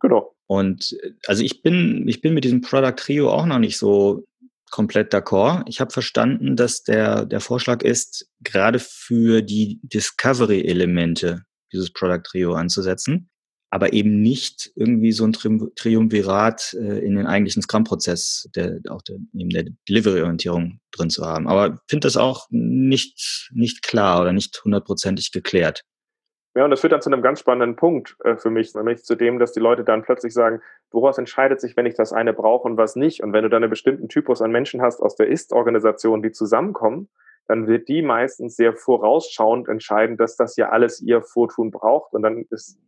[0.00, 0.34] Genau.
[0.46, 0.96] Und
[1.26, 4.24] also ich bin, ich bin mit diesem Product Trio auch noch nicht so
[4.70, 5.62] komplett d'accord.
[5.66, 12.52] Ich habe verstanden, dass der, der Vorschlag ist, gerade für die Discovery-Elemente dieses Product Trio
[12.52, 13.30] anzusetzen
[13.70, 19.16] aber eben nicht irgendwie so ein Triumvirat äh, in den eigentlichen Scrum-Prozess, der auch der,
[19.32, 21.48] neben der Delivery-Orientierung drin zu haben.
[21.48, 25.82] Aber finde das auch nicht, nicht klar oder nicht hundertprozentig geklärt.
[26.54, 29.14] Ja, und das führt dann zu einem ganz spannenden Punkt äh, für mich, nämlich zu
[29.14, 32.66] dem, dass die Leute dann plötzlich sagen, woraus entscheidet sich, wenn ich das eine brauche
[32.66, 33.22] und was nicht?
[33.22, 37.10] Und wenn du dann einen bestimmten Typus an Menschen hast aus der Ist-Organisation, die zusammenkommen,
[37.46, 42.14] dann wird die meistens sehr vorausschauend entscheiden, dass das ja alles ihr Vortun braucht.
[42.14, 42.78] Und dann ist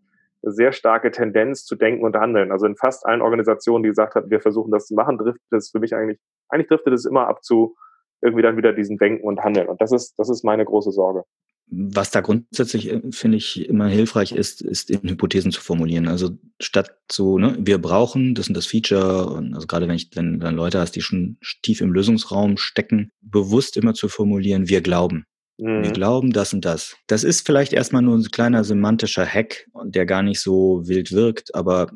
[0.42, 2.52] sehr starke Tendenz zu denken und handeln.
[2.52, 5.70] Also in fast allen Organisationen, die gesagt haben, wir versuchen das zu machen, driftet es
[5.70, 7.76] für mich eigentlich, eigentlich driftet es immer ab zu
[8.20, 9.68] irgendwie dann wieder diesen Denken und Handeln.
[9.68, 11.24] Und das ist, das ist meine große Sorge.
[11.70, 16.08] Was da grundsätzlich, äh, finde ich, immer hilfreich ist, ist in Hypothesen zu formulieren.
[16.08, 20.10] Also statt so, ne, wir brauchen, das sind das Feature, und also gerade wenn ich,
[20.14, 24.80] wenn dann Leute hast, die schon tief im Lösungsraum stecken, bewusst immer zu formulieren, wir
[24.80, 25.26] glauben.
[25.58, 25.82] Mhm.
[25.82, 26.96] Wir glauben das und das.
[27.06, 31.54] Das ist vielleicht erstmal nur ein kleiner semantischer Hack, der gar nicht so wild wirkt,
[31.54, 31.90] aber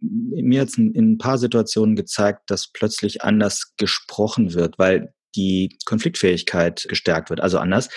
[0.00, 5.76] mir hat es in, ein paar Situationen gezeigt, dass plötzlich anders gesprochen wird, weil die
[5.86, 7.40] Konfliktfähigkeit gestärkt wird.
[7.40, 7.88] Also anders,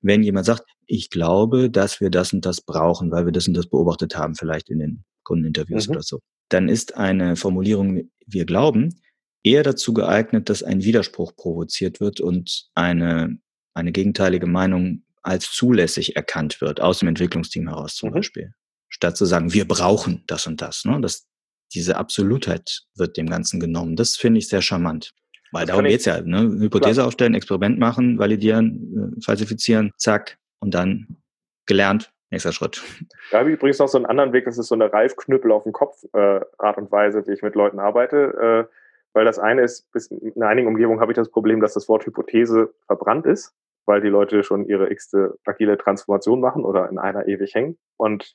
[0.00, 3.54] wenn jemand sagt, ich glaube, dass wir das und das brauchen, weil wir das und
[3.54, 5.92] das beobachtet haben, vielleicht in den Kundeninterviews mhm.
[5.94, 9.00] oder so, dann ist eine Formulierung, wir glauben,
[9.42, 13.38] eher dazu geeignet, dass ein Widerspruch provoziert wird und eine
[13.74, 18.14] eine gegenteilige Meinung als zulässig erkannt wird, aus dem Entwicklungsteam heraus zum mhm.
[18.14, 18.54] Beispiel.
[18.88, 20.84] Statt zu sagen, wir brauchen das und das.
[20.84, 21.00] Ne?
[21.00, 21.26] das
[21.74, 23.96] diese Absolutheit wird dem Ganzen genommen.
[23.96, 25.12] Das finde ich sehr charmant.
[25.52, 26.20] Weil das darum geht's ja.
[26.20, 26.42] Ne?
[26.60, 27.06] Hypothese klar.
[27.06, 31.18] aufstellen, Experiment machen, validieren, äh, falsifizieren, zack, und dann
[31.66, 32.82] gelernt, nächster Schritt.
[33.30, 35.64] Da habe ich übrigens noch so einen anderen Weg, das ist so eine Reifknüppel auf
[35.64, 38.68] dem Kopf äh, Art und Weise, wie ich mit Leuten arbeite.
[38.70, 38.74] Äh,
[39.14, 42.72] weil das eine ist, in einigen Umgebungen habe ich das Problem, dass das Wort Hypothese
[42.86, 43.54] verbrannt ist,
[43.86, 47.78] weil die Leute schon ihre x-te agile Transformation machen oder in einer ewig hängen.
[47.96, 48.34] Und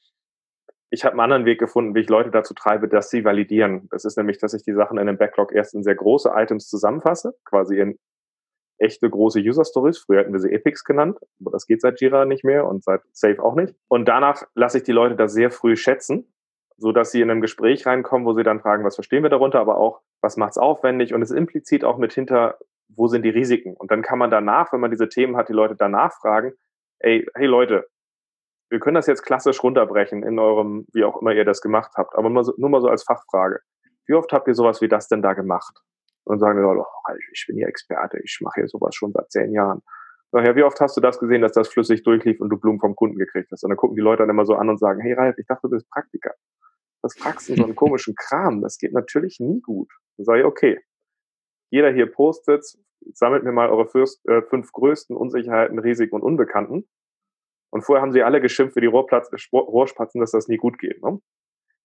[0.89, 3.87] ich habe einen anderen Weg gefunden, wie ich Leute dazu treibe, dass sie validieren.
[3.91, 6.69] Das ist nämlich, dass ich die Sachen in dem Backlog erst in sehr große Items
[6.69, 7.97] zusammenfasse, quasi in
[8.79, 9.97] echte große User Stories.
[9.97, 13.01] Früher hätten wir sie Epics genannt, aber das geht seit Jira nicht mehr und seit
[13.11, 13.75] Safe auch nicht.
[13.87, 16.31] Und danach lasse ich die Leute da sehr früh schätzen,
[16.77, 19.59] so dass sie in ein Gespräch reinkommen, wo sie dann fragen, was verstehen wir darunter,
[19.59, 23.75] aber auch, was macht's aufwendig und es implizit auch mit hinter, wo sind die Risiken?
[23.75, 26.53] Und dann kann man danach, wenn man diese Themen hat, die Leute danach fragen,
[26.99, 27.87] ey, hey Leute,
[28.69, 32.15] wir können das jetzt klassisch runterbrechen in eurem, wie auch immer ihr das gemacht habt,
[32.15, 33.59] aber nur, mal so als Fachfrage.
[34.05, 35.77] Wie oft habt ihr sowas wie das denn da gemacht?
[36.23, 39.31] Und sagen die Leute, oh, ich bin hier Experte, ich mache hier sowas schon seit
[39.31, 39.81] zehn Jahren.
[40.31, 42.79] Sag, ja, wie oft hast du das gesehen, dass das flüssig durchlief und du Blumen
[42.81, 43.63] vom Kunden gekriegt hast?
[43.63, 45.61] Und dann gucken die Leute dann immer so an und sagen, hey Ralf, ich dachte,
[45.63, 46.33] du bist Praktiker.
[47.01, 49.89] Das fragst du so einen komischen Kram, das geht natürlich nie gut.
[50.17, 50.79] Dann sage ich, okay,
[51.69, 52.65] jeder hier postet,
[53.13, 56.87] sammelt mir mal eure fürst, äh, fünf größten Unsicherheiten, Risiken und Unbekannten.
[57.69, 61.03] Und vorher haben sie alle geschimpft für die Rohrplatz, Rohrspatzen, dass das nie gut geht.
[61.03, 61.19] Ne?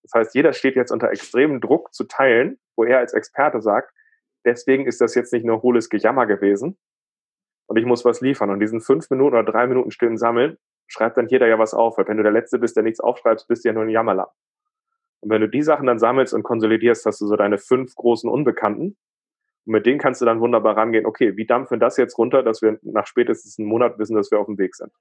[0.03, 3.92] Das heißt, jeder steht jetzt unter extremem Druck zu teilen, wo er als Experte sagt,
[4.45, 6.79] deswegen ist das jetzt nicht nur hohles Gejammer gewesen
[7.66, 8.51] und ich muss was liefern.
[8.51, 11.99] Und diesen fünf Minuten oder drei Minuten stillen Sammeln schreibt dann jeder ja was auf.
[11.99, 14.29] Weil wenn du der Letzte bist, der nichts aufschreibst, bist du ja nur ein Jammerlamm.
[15.21, 18.29] Und wenn du die Sachen dann sammelst und konsolidierst, hast du so deine fünf großen
[18.29, 18.97] Unbekannten.
[19.64, 22.62] Und mit denen kannst du dann wunderbar rangehen, okay, wie dampfen das jetzt runter, dass
[22.62, 24.92] wir nach spätestens einem Monat wissen, dass wir auf dem Weg sind.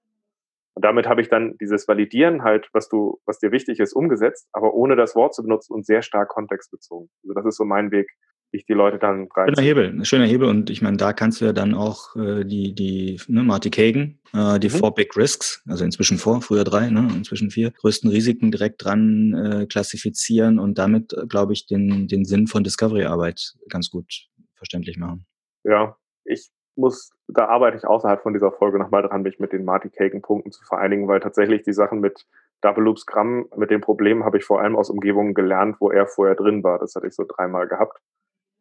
[0.73, 4.47] Und damit habe ich dann dieses Validieren halt, was du, was dir wichtig ist, umgesetzt,
[4.53, 7.09] aber ohne das Wort zu benutzen und sehr stark kontextbezogen.
[7.23, 8.09] Also das ist so mein Weg,
[8.51, 9.53] wie ich die Leute dann reize.
[9.55, 10.47] Schöner Hebel, schöner Hebel.
[10.47, 14.19] Und ich meine, da kannst du ja dann auch äh, die, die, ne, Marty Kagan,
[14.33, 14.71] äh, die mhm.
[14.71, 19.33] Four Big Risks, also inzwischen four, früher drei, ne, inzwischen vier, größten Risiken direkt dran
[19.33, 24.29] äh, klassifizieren und damit, äh, glaube ich, den, den Sinn von Discovery-Arbeit ganz gut
[24.61, 25.25] verständlich machen.
[25.63, 29.65] Ja, ich muss, da arbeite ich außerhalb von dieser Folge nochmal dran, mich mit den
[29.65, 32.27] Marty Kagan-Punkten zu vereinigen, weil tatsächlich die Sachen mit
[32.61, 36.07] Double Loops Gramm, mit dem Problem habe ich vor allem aus Umgebungen gelernt, wo er
[36.07, 36.77] vorher drin war.
[36.77, 37.97] Das hatte ich so dreimal gehabt.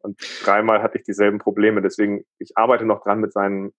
[0.03, 1.83] Und dreimal hatte ich dieselben Probleme.
[1.83, 3.75] Deswegen, ich arbeite noch dran mit seinen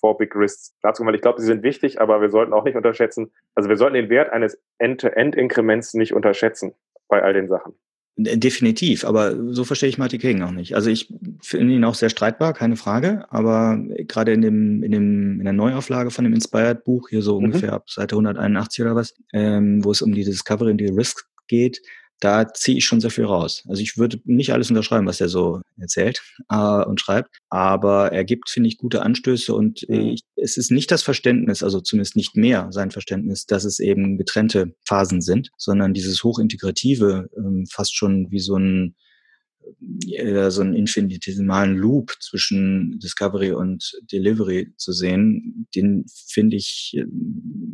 [0.00, 2.76] Four Big Risks dazu, weil ich glaube, sie sind wichtig, aber wir sollten auch nicht
[2.76, 6.76] unterschätzen, also wir sollten den Wert eines End-to-End-Inkrements nicht unterschätzen
[7.08, 7.76] bei all den Sachen.
[8.20, 10.74] Definitiv, aber so verstehe ich Marty King auch nicht.
[10.74, 11.08] Also ich
[11.40, 13.78] finde ihn auch sehr streitbar, keine Frage, aber
[14.08, 17.46] gerade in dem, in dem, in der Neuauflage von dem Inspired Buch, hier so mhm.
[17.46, 21.28] ungefähr ab Seite 181 oder was, ähm, wo es um die Discovery und die Risks
[21.46, 21.80] geht,
[22.20, 23.64] da ziehe ich schon sehr viel raus.
[23.68, 28.24] Also ich würde nicht alles unterschreiben, was er so erzählt äh, und schreibt, aber er
[28.24, 30.00] gibt, finde ich, gute Anstöße und mhm.
[30.00, 34.18] ich, es ist nicht das Verständnis, also zumindest nicht mehr sein Verständnis, dass es eben
[34.18, 38.96] getrennte Phasen sind, sondern dieses hochintegrative, ähm, fast schon wie so ein
[40.06, 47.04] äh, so einen infinitesimalen Loop zwischen Discovery und Delivery zu sehen, den finde ich äh,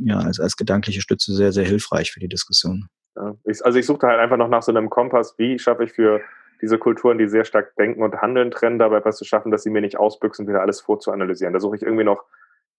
[0.05, 2.89] ja als, als gedankliche Stütze sehr, sehr hilfreich für die Diskussion.
[3.17, 5.93] Ja, ich, also ich suchte halt einfach noch nach so einem Kompass, wie schaffe ich
[5.93, 6.21] für
[6.61, 9.71] diese Kulturen, die sehr stark denken und handeln, trennen, dabei was zu schaffen, dass sie
[9.71, 11.53] mir nicht ausbüchsen, wieder alles vorzuanalysieren.
[11.53, 12.25] Da suche ich irgendwie noch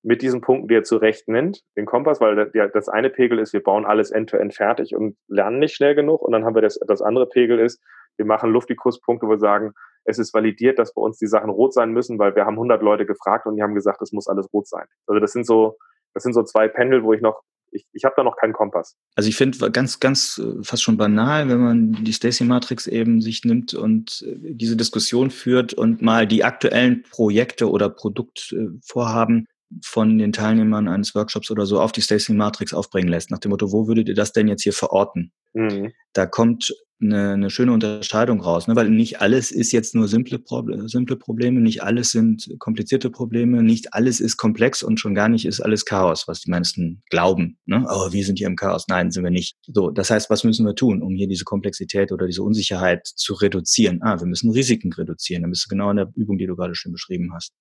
[0.02, 3.40] mit diesen Punkten, die er zu Recht nennt, den Kompass, weil der, das eine Pegel
[3.40, 6.22] ist, wir bauen alles end-to-end -end fertig und lernen nicht schnell genug.
[6.22, 7.82] Und dann haben wir das, das andere Pegel ist,
[8.18, 11.74] wir machen Luftikuspunkte, wo wir sagen, es ist validiert, dass bei uns die Sachen rot
[11.74, 14.52] sein müssen, weil wir haben 100 Leute gefragt und die haben gesagt, es muss alles
[14.54, 14.86] rot sein.
[15.08, 15.78] Also das sind so,
[16.14, 17.42] das sind so zwei Pendel, wo ich noch
[17.76, 18.96] ich, ich habe da noch keinen Kompass.
[19.16, 23.44] Also ich finde ganz, ganz äh, fast schon banal, wenn man die Stacy-Matrix eben sich
[23.44, 29.48] nimmt und äh, diese Diskussion führt und mal die aktuellen Projekte oder Produktvorhaben
[29.84, 33.32] von den Teilnehmern eines Workshops oder so auf die Stacy-Matrix aufbringen lässt.
[33.32, 35.32] Nach dem Motto, wo würdet ihr das denn jetzt hier verorten?
[35.54, 35.92] Mhm.
[36.14, 38.76] Da kommt eine, eine schöne Unterscheidung raus, ne?
[38.76, 43.64] weil nicht alles ist jetzt nur simple, Proble simple Probleme, nicht alles sind komplizierte Probleme,
[43.64, 47.58] nicht alles ist komplex und schon gar nicht ist alles Chaos, was die meisten glauben.
[47.66, 47.86] Ne?
[47.90, 48.86] Oh, wir sind hier im Chaos.
[48.88, 49.58] Nein, sind wir nicht.
[49.68, 53.34] So, das heißt, was müssen wir tun, um hier diese Komplexität oder diese Unsicherheit zu
[53.34, 54.00] reduzieren?
[54.02, 55.44] Ah, wir müssen Risiken reduzieren.
[55.44, 57.54] Dann bist du genau in der Übung, die du gerade schon beschrieben hast.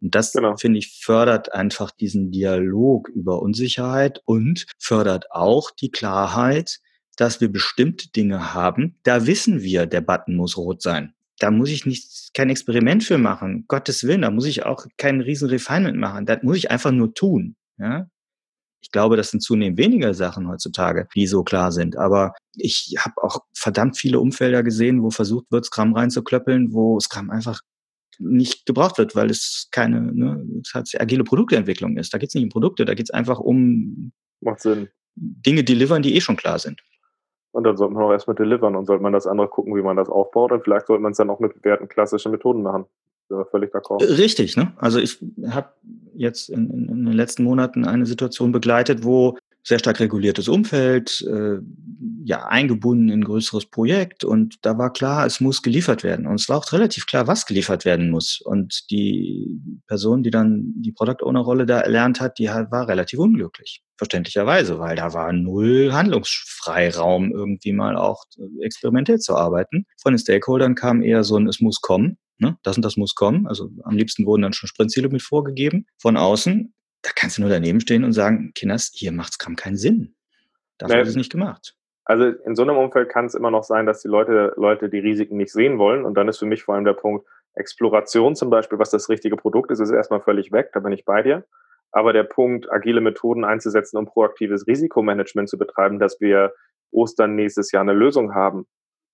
[0.00, 0.56] Und das, genau.
[0.56, 6.80] finde ich, fördert einfach diesen Dialog über Unsicherheit und fördert auch die Klarheit,
[7.16, 11.12] dass wir bestimmte Dinge haben, da wissen wir, der Button muss rot sein.
[11.38, 13.64] Da muss ich nicht kein Experiment für machen.
[13.68, 16.26] Gottes Willen, da muss ich auch kein riesen Refinement machen.
[16.26, 17.56] Das muss ich einfach nur tun.
[17.78, 18.08] Ja?
[18.82, 21.96] Ich glaube, das sind zunehmend weniger Sachen heutzutage, die so klar sind.
[21.96, 27.30] Aber ich habe auch verdammt viele Umfelder gesehen, wo versucht wird, Scrum reinzuklöppeln, wo Scrum
[27.30, 27.60] einfach
[28.20, 32.14] nicht gebraucht wird, weil es keine, ne, es hat agile Produktentwicklung ist.
[32.14, 34.88] Da geht es nicht um Produkte, da geht es einfach um Macht Sinn.
[35.16, 36.80] Dinge delivern, die eh schon klar sind.
[37.52, 39.96] Und dann sollte man auch erstmal delivern und sollte man das andere gucken, wie man
[39.96, 40.52] das aufbaut.
[40.52, 42.84] Und vielleicht sollte man es dann auch mit bewährten klassischen Methoden machen.
[43.28, 44.02] Ja, völlig d'accord.
[44.02, 44.72] Richtig, ne?
[44.76, 45.72] Also ich habe
[46.14, 51.24] jetzt in, in, in, den letzten Monaten eine Situation begleitet, wo sehr stark reguliertes Umfeld,
[51.28, 51.58] äh,
[52.24, 56.26] ja eingebunden in ein größeres Projekt und da war klar, es muss geliefert werden.
[56.26, 58.40] Und es war auch relativ klar, was geliefert werden muss.
[58.40, 63.18] Und die Person, die dann die Product Owner Rolle da erlernt hat, die war relativ
[63.18, 63.82] unglücklich.
[63.96, 68.24] Verständlicherweise, weil da war null Handlungsfreiraum, irgendwie mal auch
[68.62, 69.84] experimentell zu arbeiten.
[70.00, 72.18] Von den Stakeholdern kam eher so ein, es muss kommen.
[72.38, 72.56] Ne?
[72.62, 73.46] Das und das muss kommen.
[73.46, 75.86] Also am liebsten wurden dann schon Sprintziele mit vorgegeben.
[75.98, 79.76] Von außen, da kannst du nur daneben stehen und sagen, Kinders, hier macht Scrum keinen
[79.76, 80.14] Sinn.
[80.78, 81.02] Dafür nee.
[81.02, 81.76] ist es nicht gemacht.
[82.04, 84.98] Also in so einem Umfeld kann es immer noch sein, dass die Leute, Leute die
[84.98, 86.04] Risiken nicht sehen wollen.
[86.04, 89.36] Und dann ist für mich vor allem der Punkt Exploration zum Beispiel, was das richtige
[89.36, 90.70] Produkt ist, ist erstmal völlig weg.
[90.72, 91.44] Da bin ich bei dir.
[91.92, 96.52] Aber der Punkt, agile Methoden einzusetzen, um proaktives Risikomanagement zu betreiben, dass wir
[96.92, 98.66] Ostern nächstes Jahr eine Lösung haben,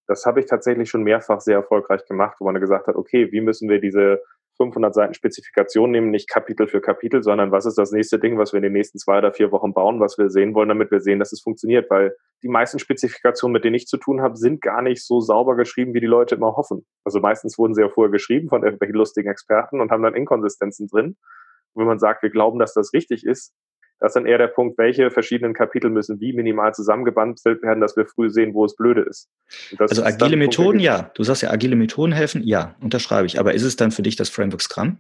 [0.06, 3.40] das habe ich tatsächlich schon mehrfach sehr erfolgreich gemacht, wo man gesagt hat, okay, wie
[3.40, 4.22] müssen wir diese
[4.56, 8.52] 500 Seiten Spezifikation nehmen, nicht Kapitel für Kapitel, sondern was ist das nächste Ding, was
[8.52, 11.00] wir in den nächsten zwei oder vier Wochen bauen, was wir sehen wollen, damit wir
[11.00, 14.60] sehen, dass es funktioniert, weil die meisten Spezifikationen, mit denen ich zu tun habe, sind
[14.60, 16.86] gar nicht so sauber geschrieben, wie die Leute immer hoffen.
[17.04, 20.88] Also meistens wurden sie ja vorher geschrieben von irgendwelchen lustigen Experten und haben dann Inkonsistenzen
[20.88, 21.16] drin.
[21.72, 23.54] Und wenn man sagt, wir glauben, dass das richtig ist,
[23.98, 27.96] das ist dann eher der Punkt, welche verschiedenen Kapitel müssen wie minimal zusammengebandelt werden, dass
[27.96, 29.28] wir früh sehen, wo es blöde ist.
[29.78, 31.10] also agile Methoden, ja.
[31.14, 33.40] Du sagst ja, agile Methoden helfen, ja, unterschreibe ich.
[33.40, 34.98] Aber ist es dann für dich das Framework Scrum?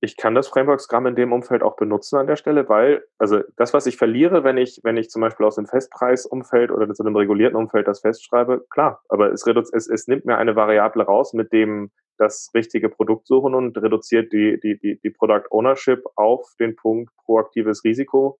[0.00, 3.40] Ich kann das Framework Scrum in dem Umfeld auch benutzen an der Stelle, weil, also
[3.56, 7.02] das, was ich verliere, wenn ich, wenn ich zum Beispiel aus dem Festpreisumfeld oder zu
[7.02, 11.32] einem regulierten Umfeld das festschreibe, klar, aber es, es, es nimmt mir eine Variable raus,
[11.32, 16.54] mit dem das richtige Produkt suchen und reduziert die, die, die, die Product Ownership auf
[16.60, 18.38] den Punkt proaktives Risiko,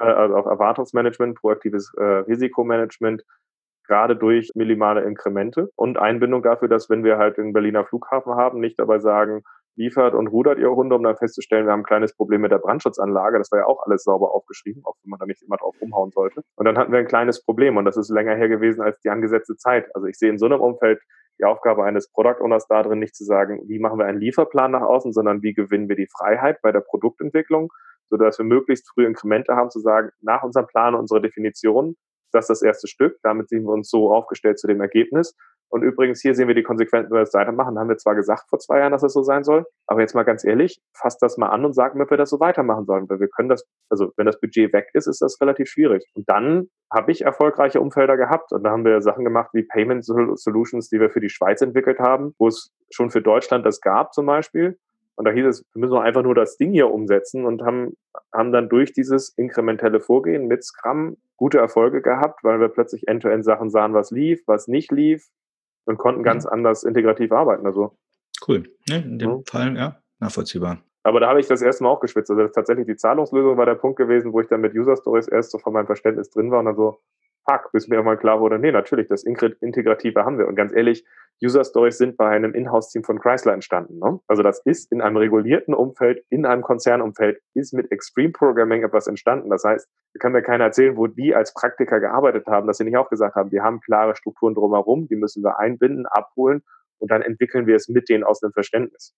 [0.00, 3.24] äh, also auf Erwartungsmanagement, proaktives äh, Risikomanagement,
[3.86, 8.60] gerade durch minimale Inkremente und Einbindung dafür, dass wenn wir halt den Berliner Flughafen haben,
[8.60, 9.42] nicht dabei sagen,
[9.78, 12.58] liefert und rudert ihr Hunde, um dann festzustellen, wir haben ein kleines Problem mit der
[12.58, 13.38] Brandschutzanlage.
[13.38, 16.10] Das war ja auch alles sauber aufgeschrieben, auch wenn man da nicht immer drauf umhauen
[16.10, 16.42] sollte.
[16.56, 19.08] Und dann hatten wir ein kleines Problem und das ist länger her gewesen als die
[19.08, 19.86] angesetzte Zeit.
[19.94, 21.00] Also ich sehe in so einem Umfeld
[21.38, 24.82] die Aufgabe eines Product Owners darin, nicht zu sagen, wie machen wir einen Lieferplan nach
[24.82, 27.72] außen, sondern wie gewinnen wir die Freiheit bei der Produktentwicklung,
[28.06, 31.96] sodass wir möglichst früh Inkremente haben, zu sagen, nach unserem Plan, unserer Definition,
[32.32, 35.34] das ist das erste Stück, damit sind wir uns so aufgestellt zu dem Ergebnis.
[35.70, 37.74] Und übrigens, hier sehen wir die Konsequenzen, wenn wir das weitermachen.
[37.74, 40.14] Da haben wir zwar gesagt vor zwei Jahren, dass es so sein soll, aber jetzt
[40.14, 42.86] mal ganz ehrlich, fasst das mal an und sag mir, ob wir das so weitermachen
[42.86, 46.04] sollen, weil wir können das, also wenn das Budget weg ist, ist das relativ schwierig.
[46.14, 50.04] Und dann habe ich erfolgreiche Umfelder gehabt und da haben wir Sachen gemacht wie Payment
[50.04, 54.14] Solutions, die wir für die Schweiz entwickelt haben, wo es schon für Deutschland das gab
[54.14, 54.78] zum Beispiel.
[55.16, 57.94] Und da hieß es, wir müssen einfach nur das Ding hier umsetzen und haben,
[58.32, 63.68] haben dann durch dieses inkrementelle Vorgehen mit Scrum gute Erfolge gehabt, weil wir plötzlich End-to-End-Sachen
[63.68, 65.28] sahen, was lief, was nicht lief
[65.88, 66.52] und konnten ganz mhm.
[66.52, 67.66] anders integrativ arbeiten.
[67.66, 67.96] Also
[68.46, 68.64] cool.
[68.88, 69.38] Ne, in dem ja.
[69.46, 70.78] Fall, ja, nachvollziehbar.
[71.02, 72.30] Aber da habe ich das erste Mal auch geschwitzt.
[72.30, 75.52] Also tatsächlich die Zahlungslösung war der Punkt gewesen, wo ich dann mit User Stories erst
[75.52, 77.00] so von meinem Verständnis drin war und dann so,
[77.48, 80.46] fuck, bis mir auch mal klar wurde, nee, natürlich, das Integrative haben wir.
[80.46, 81.04] Und ganz ehrlich,
[81.42, 83.98] User Stories sind bei einem Inhouse-Team von Chrysler entstanden.
[83.98, 84.18] Ne?
[84.26, 89.06] Also das ist in einem regulierten Umfeld, in einem Konzernumfeld, ist mit Extreme Programming etwas
[89.06, 89.50] entstanden.
[89.50, 92.84] Das heißt, da kann mir keiner erzählen, wo die als Praktiker gearbeitet haben, dass sie
[92.84, 96.62] nicht auch gesagt haben, wir haben klare Strukturen drumherum, die müssen wir einbinden, abholen
[96.98, 99.14] und dann entwickeln wir es mit denen aus dem Verständnis.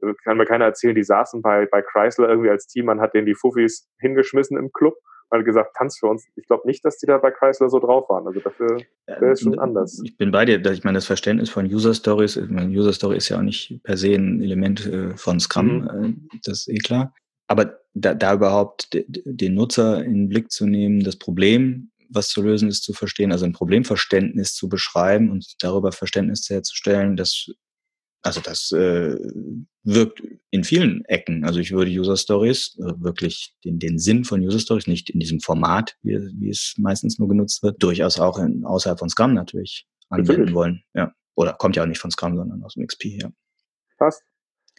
[0.00, 3.14] Da kann mir keiner erzählen, die saßen bei, bei Chrysler irgendwie als Team, man hat
[3.14, 4.94] denen die Fuffis hingeschmissen im Club
[5.30, 6.26] mal gesagt, tanz für uns.
[6.36, 8.26] Ich glaube nicht, dass die da bei Chrysler so drauf waren.
[8.26, 10.00] Also dafür wäre es schon anders.
[10.04, 13.16] Ich bin bei dir, ich meine, das Verständnis von User Stories, ich meine, User Story
[13.16, 16.28] ist ja auch nicht per se ein Element äh, von Scrum, mhm.
[16.32, 17.14] Äh, das ist eh klar.
[17.46, 22.42] Aber da, da überhaupt den Nutzer in den Blick zu nehmen, das Problem, was zu
[22.42, 27.50] lösen ist, zu verstehen, also ein Problemverständnis zu beschreiben und darüber Verständnis herzustellen, das
[28.22, 29.16] also das äh,
[29.82, 31.44] wirkt in vielen Ecken.
[31.44, 35.20] Also ich würde User Stories äh, wirklich den, den Sinn von User Stories nicht in
[35.20, 39.34] diesem Format, wie, wie es meistens nur genutzt wird, durchaus auch in, außerhalb von Scrum
[39.34, 40.54] natürlich anwenden natürlich.
[40.54, 40.82] wollen.
[40.94, 41.12] Ja.
[41.34, 43.32] Oder kommt ja auch nicht von Scrum, sondern aus dem XP her.
[43.96, 44.22] Passt.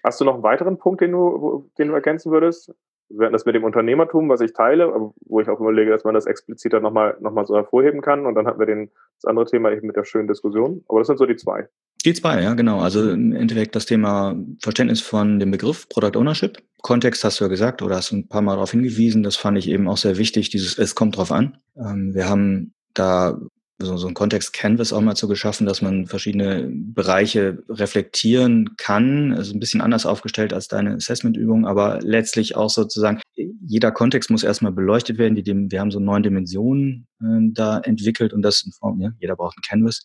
[0.03, 2.73] Hast du noch einen weiteren Punkt, den du, den du ergänzen würdest?
[3.09, 6.79] Das mit dem Unternehmertum, was ich teile, wo ich auch überlege, dass man das expliziter
[6.79, 8.25] nochmal noch mal so hervorheben kann.
[8.25, 10.85] Und dann hatten wir den, das andere Thema eben mit der schönen Diskussion.
[10.87, 11.67] Aber das sind so die zwei.
[12.03, 12.79] Die zwei, ja, genau.
[12.79, 16.57] Also im Endeffekt das Thema Verständnis von dem Begriff Product Ownership.
[16.81, 19.21] Kontext hast du ja gesagt oder hast ein paar Mal darauf hingewiesen.
[19.21, 20.49] Das fand ich eben auch sehr wichtig.
[20.49, 21.57] Dieses, es kommt drauf an.
[21.77, 23.37] Ähm, wir haben da
[23.81, 29.33] so, so ein Kontext Canvas auch mal zu geschaffen, dass man verschiedene Bereiche reflektieren kann.
[29.33, 34.43] Also ein bisschen anders aufgestellt als deine Assessment-Übung, aber letztlich auch sozusagen, jeder Kontext muss
[34.43, 35.35] erstmal beleuchtet werden.
[35.35, 39.35] Die, wir haben so neun Dimensionen äh, da entwickelt und das in Form, ja, jeder
[39.35, 40.01] braucht ein Canvas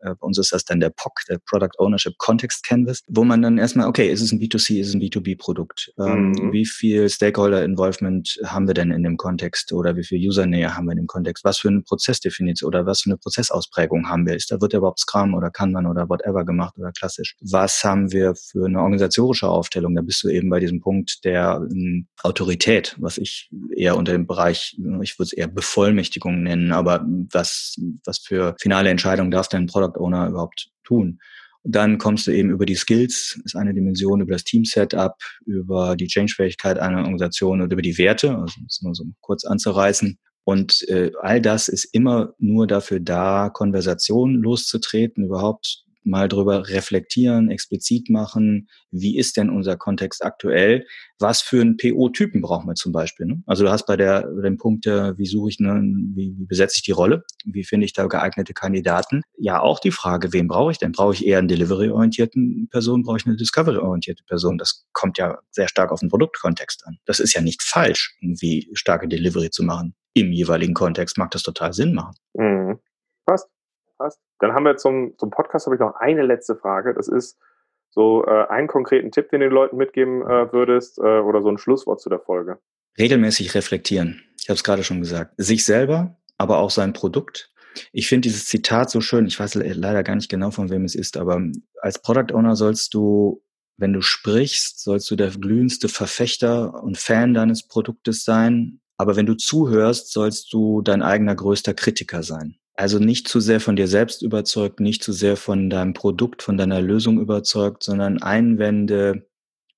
[0.00, 3.58] bei uns ist das dann der POC, der Product Ownership Context Canvas, wo man dann
[3.58, 5.92] erstmal, okay, ist es ein B2C, ist es ein B2B-Produkt?
[5.98, 6.52] Ähm, mhm.
[6.52, 10.92] Wie viel Stakeholder-Involvement haben wir denn in dem Kontext oder wie viel Usernähe haben wir
[10.92, 11.44] in dem Kontext?
[11.44, 14.34] Was für eine Prozessdefinition oder was für eine Prozessausprägung haben wir?
[14.34, 17.36] Ist da wird ja überhaupt Scrum oder Kanban oder whatever gemacht oder klassisch?
[17.40, 19.94] Was haben wir für eine organisatorische Aufstellung?
[19.94, 24.26] Da bist du eben bei diesem Punkt der ähm, Autorität, was ich eher unter dem
[24.26, 29.64] Bereich, ich würde es eher Bevollmächtigung nennen, aber was, was für finale Entscheidungen darf denn
[29.64, 31.18] ein Product Owner überhaupt tun?
[31.62, 35.14] Und dann kommst du eben über die Skills, ist eine Dimension, über das Team-Setup,
[35.46, 40.18] über die Changefähigkeit einer Organisation und über die Werte, also es mal so kurz anzureißen.
[40.44, 47.50] Und äh, all das ist immer nur dafür da, Konversationen loszutreten, überhaupt mal drüber reflektieren,
[47.50, 50.86] explizit machen, wie ist denn unser Kontext aktuell?
[51.18, 53.26] Was für einen PO-Typen brauchen wir zum Beispiel?
[53.26, 53.42] Ne?
[53.46, 55.80] Also du hast bei der dem Punkt, äh, wie suche ich, ne,
[56.14, 57.24] wie, wie besetze ich die Rolle?
[57.44, 59.22] Wie finde ich da geeignete Kandidaten?
[59.38, 60.92] Ja, auch die Frage, wen brauche ich denn?
[60.92, 63.02] Brauche ich eher einen Delivery-orientierten Person?
[63.02, 64.58] Brauche ich eine Discovery-orientierte Person?
[64.58, 66.98] Das kommt ja sehr stark auf den Produktkontext an.
[67.04, 69.94] Das ist ja nicht falsch, irgendwie starke Delivery zu machen.
[70.14, 72.14] Im jeweiligen Kontext mag das total Sinn machen.
[72.34, 72.78] Mhm.
[73.26, 73.53] Passt
[73.96, 74.20] passt.
[74.40, 76.94] Dann haben wir zum, zum Podcast habe ich noch eine letzte Frage.
[76.94, 77.38] Das ist
[77.90, 81.48] so äh, einen konkreten Tipp, den du den Leuten mitgeben äh, würdest äh, oder so
[81.48, 82.58] ein Schlusswort zu der Folge.
[82.98, 84.22] Regelmäßig reflektieren.
[84.40, 85.34] Ich habe es gerade schon gesagt.
[85.36, 87.52] Sich selber, aber auch sein Produkt.
[87.92, 89.26] Ich finde dieses Zitat so schön.
[89.26, 91.40] Ich weiß leider gar nicht genau, von wem es ist, aber
[91.80, 93.42] als Product Owner sollst du,
[93.76, 98.80] wenn du sprichst, sollst du der glühendste Verfechter und Fan deines Produktes sein.
[98.96, 102.56] Aber wenn du zuhörst, sollst du dein eigener größter Kritiker sein.
[102.74, 106.58] Also nicht zu sehr von dir selbst überzeugt, nicht zu sehr von deinem Produkt, von
[106.58, 109.28] deiner Lösung überzeugt, sondern Einwände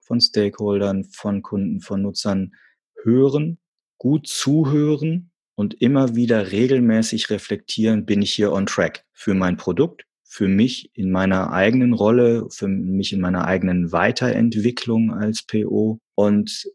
[0.00, 2.54] von Stakeholdern, von Kunden, von Nutzern
[3.02, 3.58] hören,
[3.98, 10.06] gut zuhören und immer wieder regelmäßig reflektieren, bin ich hier on track für mein Produkt,
[10.24, 16.66] für mich in meiner eigenen Rolle, für mich in meiner eigenen Weiterentwicklung als PO und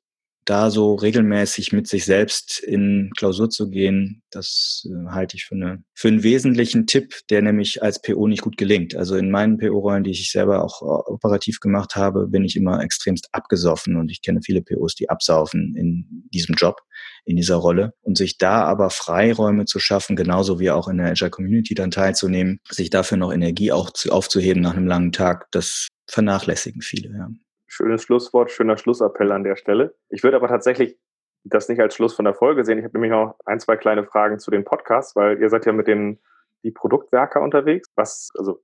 [0.51, 5.55] da so regelmäßig mit sich selbst in Klausur zu gehen, das äh, halte ich für,
[5.55, 8.93] eine, für einen wesentlichen Tipp, der nämlich als PO nicht gut gelingt.
[8.93, 12.83] Also in meinen PO-Rollen, die ich selber auch äh, operativ gemacht habe, bin ich immer
[12.83, 16.81] extremst abgesoffen und ich kenne viele POs, die absaufen in diesem Job,
[17.23, 17.93] in dieser Rolle.
[18.01, 21.91] Und sich da aber Freiräume zu schaffen, genauso wie auch in der Agile Community dann
[21.91, 27.09] teilzunehmen, sich dafür noch Energie auch zu, aufzuheben nach einem langen Tag, das vernachlässigen viele,
[27.15, 27.29] ja.
[27.73, 29.95] Schönes Schlusswort, schöner Schlussappell an der Stelle.
[30.09, 30.97] Ich würde aber tatsächlich
[31.45, 32.77] das nicht als Schluss von der Folge sehen.
[32.77, 35.71] Ich habe nämlich noch ein, zwei kleine Fragen zu den Podcasts, weil ihr seid ja
[35.71, 36.19] mit den
[36.63, 37.87] die Produktwerker unterwegs.
[37.95, 38.61] Was, also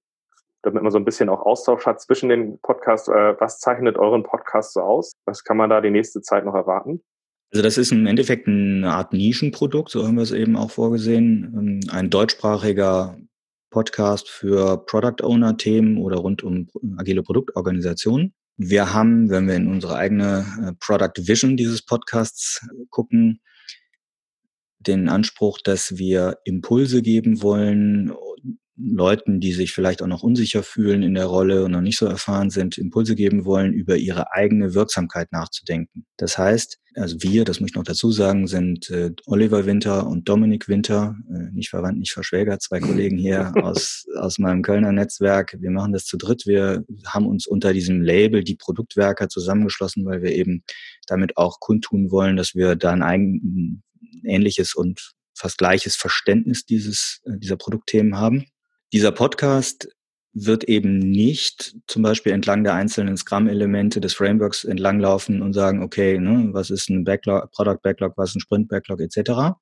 [0.61, 4.23] damit man so ein bisschen auch Austausch hat zwischen den Podcasts, äh, was zeichnet euren
[4.23, 5.13] Podcast so aus?
[5.23, 7.01] Was kann man da die nächste Zeit noch erwarten?
[7.53, 11.53] Also das ist im Endeffekt eine Art Nischenprodukt, so haben wir es eben auch vorgesehen.
[11.57, 13.17] Ähm, ein deutschsprachiger
[13.69, 18.33] Podcast für Product Owner Themen oder rund um agile Produktorganisationen.
[18.57, 23.39] Wir haben, wenn wir in unsere eigene äh, Product Vision dieses Podcasts gucken,
[24.79, 28.11] den Anspruch, dass wir Impulse geben wollen,
[28.77, 32.05] Leuten, die sich vielleicht auch noch unsicher fühlen in der Rolle und noch nicht so
[32.05, 36.05] erfahren sind, Impulse geben wollen, über ihre eigene Wirksamkeit nachzudenken.
[36.17, 40.29] Das heißt, also wir, das muss ich noch dazu sagen, sind äh, Oliver Winter und
[40.29, 45.57] Dominik Winter, äh, nicht verwandt, nicht verschwägert, zwei Kollegen hier aus, aus meinem Kölner Netzwerk.
[45.59, 46.45] Wir machen das zu dritt.
[46.45, 50.63] Wir haben uns unter diesem Label die Produktwerker zusammengeschlossen, weil wir eben
[51.07, 53.83] damit auch kundtun wollen, dass wir da ein, ein
[54.23, 58.45] ähnliches und fast gleiches Verständnis dieses, äh, dieser Produktthemen haben.
[58.93, 59.89] Dieser Podcast
[60.33, 66.19] wird eben nicht zum Beispiel entlang der einzelnen Scrum-Elemente des Frameworks entlanglaufen und sagen, okay,
[66.19, 69.57] ne, was ist ein Backlog, Product Backlog, was ist ein Sprint Backlog etc.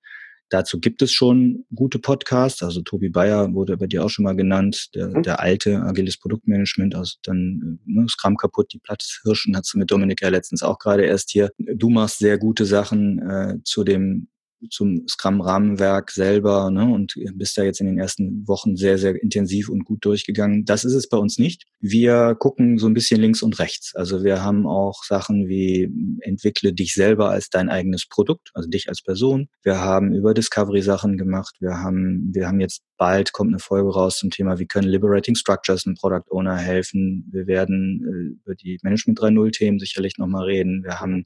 [0.50, 2.62] Dazu gibt es schon gute Podcasts.
[2.62, 5.24] Also Tobi Bayer wurde bei dir auch schon mal genannt, der, mhm.
[5.24, 10.22] der alte agiles Produktmanagement aus dann ne, Scrum kaputt, die Platzhirschen hast du mit Dominik
[10.22, 11.52] ja letztens auch gerade erst hier.
[11.58, 14.28] Du machst sehr gute Sachen äh, zu dem
[14.70, 19.70] zum Scrum-Rahmenwerk selber ne, und bist da jetzt in den ersten Wochen sehr, sehr intensiv
[19.70, 20.66] und gut durchgegangen.
[20.66, 21.64] Das ist es bei uns nicht.
[21.80, 23.96] Wir gucken so ein bisschen links und rechts.
[23.96, 25.90] Also wir haben auch Sachen wie
[26.22, 29.50] entwickle dich selber als dein eigenes Produkt, also dich als Person.
[29.64, 31.56] Wir haben über Discovery Sachen gemacht.
[31.60, 35.36] Wir haben, wir haben jetzt bald kommt eine Folge raus zum Thema, wie können Liberating
[35.36, 37.28] Structures einem Product Owner helfen.
[37.32, 40.84] Wir werden äh, über die Management 3.0 Themen sicherlich nochmal reden.
[40.84, 41.24] Wir haben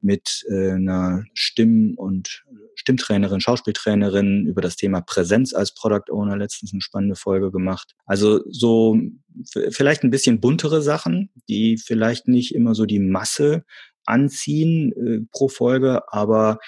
[0.00, 2.44] mit äh, einer Stimm- und
[2.74, 7.94] Stimmtrainerin, Schauspieltrainerin über das Thema Präsenz als Product Owner letztens eine spannende Folge gemacht.
[8.06, 8.98] Also so
[9.70, 13.64] vielleicht ein bisschen buntere Sachen, die vielleicht nicht immer so die Masse
[14.04, 16.58] anziehen äh, pro Folge, aber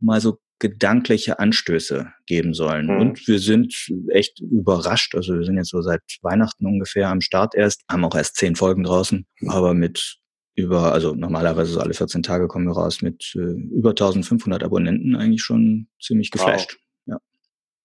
[0.00, 2.86] mal so gedankliche Anstöße geben sollen.
[2.86, 3.00] Mhm.
[3.00, 3.74] Und wir sind
[4.08, 5.14] echt überrascht.
[5.14, 8.56] Also wir sind jetzt so seit Weihnachten ungefähr am Start erst, haben auch erst zehn
[8.56, 10.18] Folgen draußen, aber mit
[10.58, 15.14] über, also normalerweise so alle 14 Tage kommen wir raus mit äh, über 1500 Abonnenten
[15.14, 16.78] eigentlich schon ziemlich geflasht.
[17.06, 17.14] Wow.
[17.14, 17.18] Ja.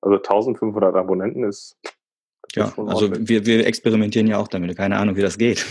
[0.01, 1.78] Also 1500 Abonnenten ist
[2.55, 4.76] ja, also wir, wir experimentieren ja auch damit.
[4.76, 5.65] Keine Ahnung, wie das geht.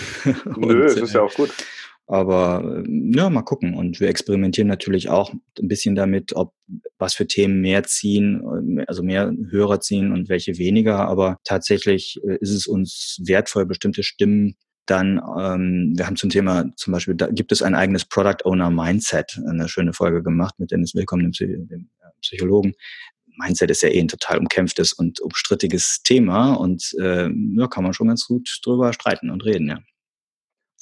[0.57, 1.51] Nö, es ist ja auch gut.
[2.07, 3.75] Aber ja, mal gucken.
[3.75, 6.53] Und wir experimentieren natürlich auch ein bisschen damit, ob
[6.99, 11.07] was für Themen mehr ziehen, also mehr Hörer ziehen und welche weniger.
[11.09, 16.65] Aber tatsächlich äh, ist es uns wertvoll, bestimmte Stimmen dann, ähm, wir haben zum Thema
[16.77, 20.71] zum Beispiel, da gibt es ein eigenes Product Owner Mindset, eine schöne Folge gemacht mit
[20.71, 21.89] Dennis Willkommen, dem, dem
[22.21, 22.75] Psychologen.
[23.39, 27.95] Mindset ist ja eh ein total umkämpftes und umstrittiges Thema und äh, ja, kann man
[27.95, 29.79] schon ganz gut drüber streiten und reden, ja.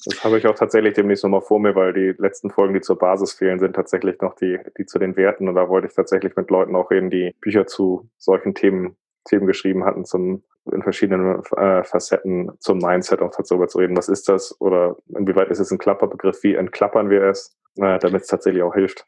[0.07, 2.99] Das habe ich auch tatsächlich demnächst nochmal vor mir, weil die letzten Folgen, die zur
[2.99, 5.47] Basis fehlen, sind tatsächlich noch die, die zu den Werten.
[5.47, 8.97] Und da wollte ich tatsächlich mit Leuten auch reden, die Bücher zu solchen Themen,
[9.29, 10.43] Themen geschrieben hatten, zum,
[10.73, 13.97] in verschiedenen äh, Facetten zum Mindset auch darüber zu reden.
[13.97, 14.61] Was ist das?
[14.61, 16.43] Oder inwieweit ist es ein Klapperbegriff?
[16.43, 19.07] Wie entklappern wir es, äh, damit es tatsächlich auch hilft?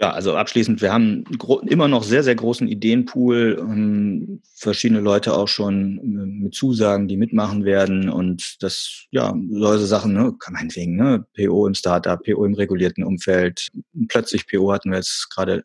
[0.00, 1.24] Ja, also abschließend, wir haben
[1.68, 7.16] immer noch sehr, sehr großen Ideenpool, ähm, verschiedene Leute auch schon äh, mit Zusagen, die
[7.16, 12.54] mitmachen werden und das, ja, solche Sachen, ne, meinetwegen, ne, PO im Startup, PO im
[12.54, 13.68] regulierten Umfeld,
[14.08, 15.64] plötzlich PO hatten wir jetzt gerade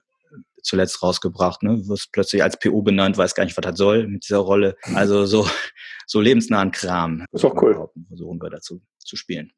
[0.64, 4.28] zuletzt rausgebracht, ne, wirst plötzlich als PO benannt, weiß gar nicht, was das soll mit
[4.28, 4.76] dieser Rolle.
[4.96, 5.48] Also so,
[6.08, 7.26] so lebensnahen Kram.
[7.32, 7.90] Ist auch cool.
[8.08, 9.52] Versuchen wir dazu zu spielen.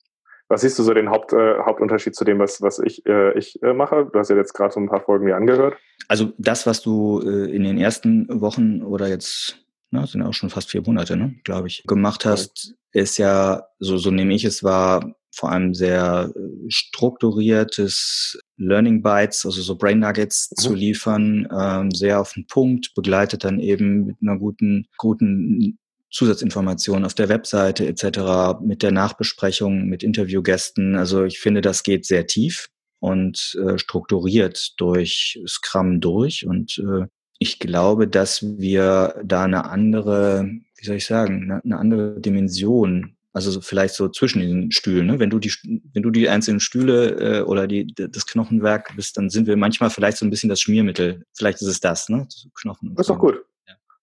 [0.51, 3.63] Was siehst du so den Haupt, äh, Hauptunterschied zu dem, was, was ich, äh, ich
[3.63, 4.09] äh, mache?
[4.11, 5.77] Du hast ja jetzt gerade so ein paar Folgen mir angehört.
[6.09, 10.33] Also das, was du äh, in den ersten Wochen oder jetzt, na, sind ja auch
[10.33, 14.43] schon fast vier Monate, ne, glaube ich, gemacht hast, ist ja, so, so nehme ich
[14.43, 20.61] es war vor allem sehr äh, strukturiertes Learning Bytes, also so Brain Nuggets mhm.
[20.61, 25.77] zu liefern, ähm, sehr auf den Punkt, begleitet dann eben mit einer guten, guten
[26.11, 30.95] Zusatzinformationen auf der Webseite etc., mit der Nachbesprechung, mit Interviewgästen.
[30.97, 32.67] Also ich finde, das geht sehr tief
[32.99, 36.45] und äh, strukturiert durch Scrum durch.
[36.45, 37.07] Und äh,
[37.39, 43.15] ich glaube, dass wir da eine andere, wie soll ich sagen, eine, eine andere Dimension
[43.33, 45.07] also so vielleicht so zwischen den Stühlen.
[45.07, 45.19] Ne?
[45.19, 45.51] Wenn du die,
[45.93, 49.89] wenn du die einzelnen Stühle äh, oder die, das Knochenwerk bist, dann sind wir manchmal
[49.89, 51.23] vielleicht so ein bisschen das Schmiermittel.
[51.35, 52.27] Vielleicht ist es das, ne?
[52.59, 52.93] Knochen.
[52.95, 53.43] Das ist doch gut.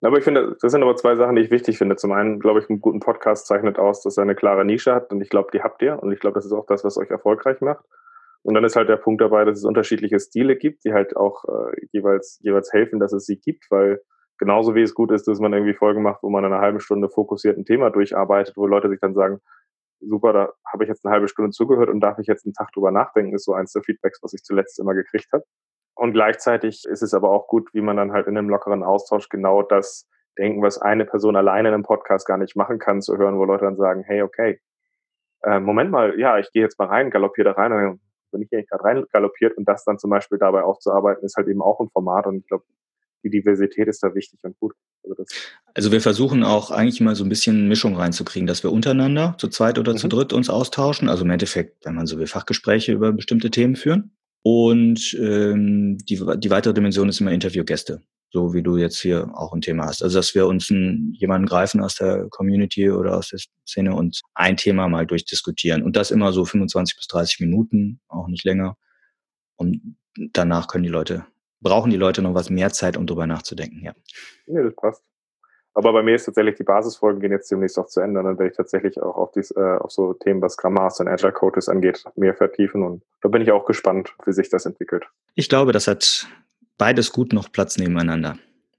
[0.01, 1.97] Aber ich finde, das sind aber zwei Sachen, die ich wichtig finde.
[1.97, 5.11] Zum einen, glaube ich, einen guten Podcast zeichnet aus, dass er eine klare Nische hat
[5.11, 7.11] und ich glaube, die habt ihr und ich glaube, das ist auch das, was euch
[7.11, 7.85] erfolgreich macht.
[8.43, 11.45] Und dann ist halt der Punkt dabei, dass es unterschiedliche Stile gibt, die halt auch
[11.45, 14.01] äh, jeweils, jeweils helfen, dass es sie gibt, weil
[14.39, 17.09] genauso wie es gut ist, dass man irgendwie Folgen macht, wo man eine halbe Stunde
[17.09, 19.41] fokussiert ein Thema durcharbeitet, wo Leute sich dann sagen,
[20.01, 22.73] super, da habe ich jetzt eine halbe Stunde zugehört und darf ich jetzt einen Tag
[22.73, 25.45] drüber nachdenken, ist so eins der Feedbacks, was ich zuletzt immer gekriegt habe.
[25.95, 29.29] Und gleichzeitig ist es aber auch gut, wie man dann halt in einem lockeren Austausch
[29.29, 30.09] genau das
[30.39, 33.45] denken, was eine Person alleine in einem Podcast gar nicht machen kann, zu hören, wo
[33.45, 34.61] Leute dann sagen, hey, okay,
[35.43, 38.53] äh, Moment mal, ja, ich gehe jetzt mal rein, galoppiere da rein, dann bin ich
[38.53, 41.81] eigentlich gerade rein galoppiert und das dann zum Beispiel dabei aufzuarbeiten, ist halt eben auch
[41.81, 42.65] ein Format und ich glaube,
[43.25, 44.75] die Diversität ist da wichtig und gut.
[45.05, 45.25] Also,
[45.75, 49.49] also, wir versuchen auch eigentlich mal so ein bisschen Mischung reinzukriegen, dass wir untereinander zu
[49.49, 49.99] zweit oder mhm.
[49.99, 51.09] zu dritt uns austauschen.
[51.09, 54.13] Also im Endeffekt, wenn man so will, Fachgespräche über bestimmte Themen führen.
[54.43, 59.53] Und ähm, die, die weitere Dimension ist immer Interviewgäste, so wie du jetzt hier auch
[59.53, 60.03] ein Thema hast.
[60.03, 64.21] Also dass wir uns einen, jemanden greifen aus der Community oder aus der Szene und
[64.35, 65.83] ein Thema mal durchdiskutieren.
[65.83, 68.77] Und das immer so 25 bis 30 Minuten, auch nicht länger.
[69.57, 69.97] Und
[70.33, 71.27] danach können die Leute,
[71.61, 73.93] brauchen die Leute noch was mehr Zeit, um drüber nachzudenken, ja.
[74.47, 75.03] Ja, das passt.
[75.79, 78.19] Aber bei mir ist tatsächlich die Basisfolgen gehen jetzt demnächst auch zu Ende.
[78.19, 81.05] Und dann werde ich tatsächlich auch auf, dies, äh, auf so Themen, was Scrum Master
[81.05, 82.83] und Agile Coaches angeht, mehr vertiefen.
[82.83, 85.05] Und da bin ich auch gespannt, wie sich das entwickelt.
[85.37, 86.27] Ich glaube, das hat
[86.79, 88.39] beides gut noch Platz nebeneinander.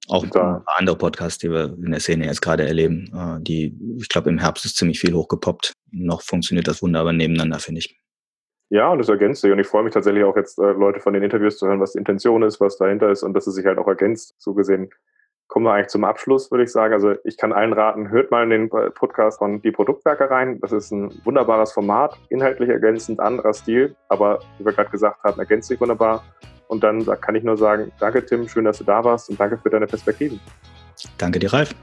[0.10, 3.78] Auch ein paar andere Podcasts, die wir in der Szene jetzt gerade erleben, äh, die,
[3.98, 5.72] ich glaube, im Herbst ist ziemlich viel hochgepoppt.
[5.92, 7.98] Noch funktioniert das wunderbar nebeneinander, finde ich.
[8.70, 9.52] Ja, und das ergänzt sich.
[9.52, 11.94] Und ich freue mich tatsächlich auch jetzt, äh, Leute von den Interviews zu hören, was
[11.94, 14.36] die Intention ist, was dahinter ist und dass es sich halt auch ergänzt.
[14.38, 14.92] So gesehen
[15.50, 16.94] kommen wir eigentlich zum Abschluss, würde ich sagen.
[16.94, 20.60] Also ich kann allen raten, hört mal in den Podcast von Die Produktwerke rein.
[20.62, 25.40] Das ist ein wunderbares Format, inhaltlich ergänzend, anderer Stil, aber wie wir gerade gesagt haben,
[25.40, 26.24] ergänzt sich wunderbar.
[26.68, 29.58] Und dann kann ich nur sagen, danke Tim, schön, dass du da warst und danke
[29.58, 30.40] für deine Perspektiven.
[31.18, 31.74] Danke dir, Ralf.